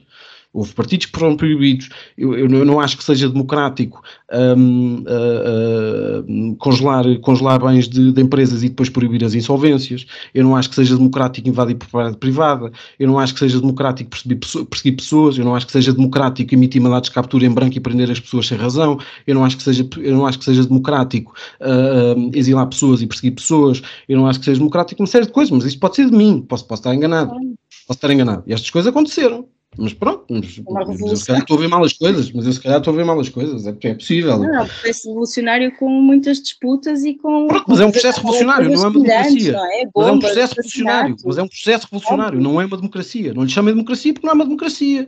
[0.53, 1.89] Houve partidos que foram proibidos.
[2.17, 4.01] Eu, eu, não acho que seja democrático
[4.33, 10.05] um, uh, uh, congelar, congelar bens de, de, empresas e depois proibir as insolvências.
[10.33, 12.71] Eu não acho que seja democrático invadir propriedade privada.
[12.97, 15.37] Eu não acho que seja democrático perseguir, pessoas.
[15.37, 18.19] Eu não acho que seja democrático emitir mandados de captura em branco e prender as
[18.19, 18.99] pessoas sem razão.
[19.27, 23.07] Eu não acho que seja, eu não acho que seja democrático uh, exilar pessoas e
[23.07, 23.81] perseguir pessoas.
[24.07, 26.15] Eu não acho que seja democrático uma série de coisas, mas isso pode ser de
[26.15, 26.41] mim.
[26.47, 27.31] Posso, posso estar enganado.
[27.85, 28.43] Posso estar enganado.
[28.47, 29.45] E estas coisas aconteceram.
[29.77, 32.53] Mas pronto, mas, mas eu se calhar estou a ver mal as coisas, mas eu
[32.53, 34.39] se calhar estou a ver mal as coisas, é, é possível.
[34.39, 37.47] Não, é um processo revolucionário com muitas disputas e com.
[37.47, 39.51] Pronto, mas é um processo revolucionário, não é uma democracia.
[39.51, 39.89] Não é?
[39.95, 43.33] mas é um processo revolucionário, mas é um processo revolucionário, não é uma democracia.
[43.33, 45.07] Não lhe chama de democracia porque não é uma democracia.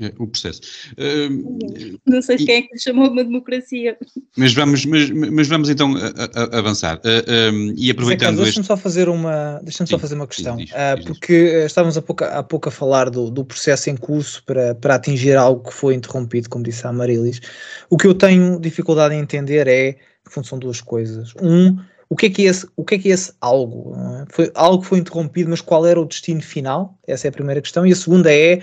[0.00, 0.60] É, o processo.
[0.92, 3.96] Uh, não sei e, quem é que chamou uma democracia.
[4.36, 6.98] Mas vamos, mas, mas vamos então a, a, avançar.
[6.98, 10.56] Uh, um, e aproveitando Zé, Deixa-me só fazer uma, deixa só fazer uma questão.
[10.56, 11.32] Diz, diz, uh, porque
[11.66, 15.36] estávamos há pouco, há pouco a falar do, do processo em curso para, para atingir
[15.36, 17.40] algo que foi interrompido, como disse a Marilis.
[17.88, 21.34] O que eu tenho dificuldade em entender é, que são duas coisas.
[21.40, 21.76] Um,
[22.08, 23.94] o que é que é esse, o que é que é esse algo?
[23.96, 24.24] É?
[24.30, 26.98] Foi algo que foi interrompido, mas qual era o destino final?
[27.06, 27.86] Essa é a primeira questão.
[27.86, 28.60] E a segunda é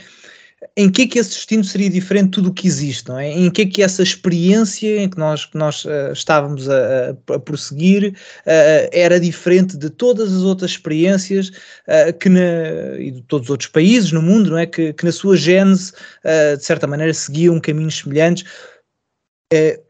[0.75, 3.31] em que é que esse destino seria diferente de tudo o que existe, não é?
[3.31, 7.39] Em que é que essa experiência em que nós, que nós uh, estávamos a, a
[7.39, 13.47] prosseguir uh, era diferente de todas as outras experiências uh, que na, e de todos
[13.47, 14.65] os outros países no mundo, não é?
[14.65, 15.93] Que, que na sua gênese,
[16.57, 18.43] de certa maneira, seguiam caminhos semelhantes.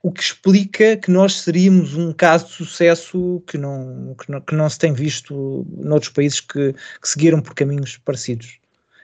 [0.03, 4.55] o que explica que nós seríamos um caso de sucesso que não, que não, que
[4.55, 8.59] não se tem visto noutros países que, que seguiram por caminhos parecidos.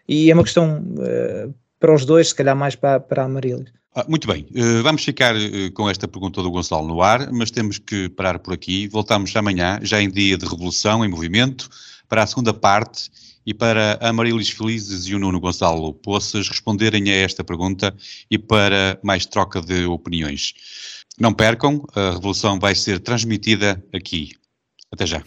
[0.07, 3.65] E é uma questão uh, para os dois, se calhar mais para, para a Marília.
[3.95, 7.49] Ah, muito bem, uh, vamos ficar uh, com esta pergunta do Gonçalo no ar, mas
[7.49, 8.87] temos que parar por aqui.
[8.87, 11.69] Voltamos amanhã, já em dia de revolução, em movimento,
[12.07, 13.09] para a segunda parte
[13.45, 17.95] e para a Marilis Felizes e o Nuno Gonçalo Poças responderem a esta pergunta
[18.29, 20.53] e para mais troca de opiniões.
[21.19, 24.31] Não percam, a revolução vai ser transmitida aqui.
[24.91, 25.23] Até já.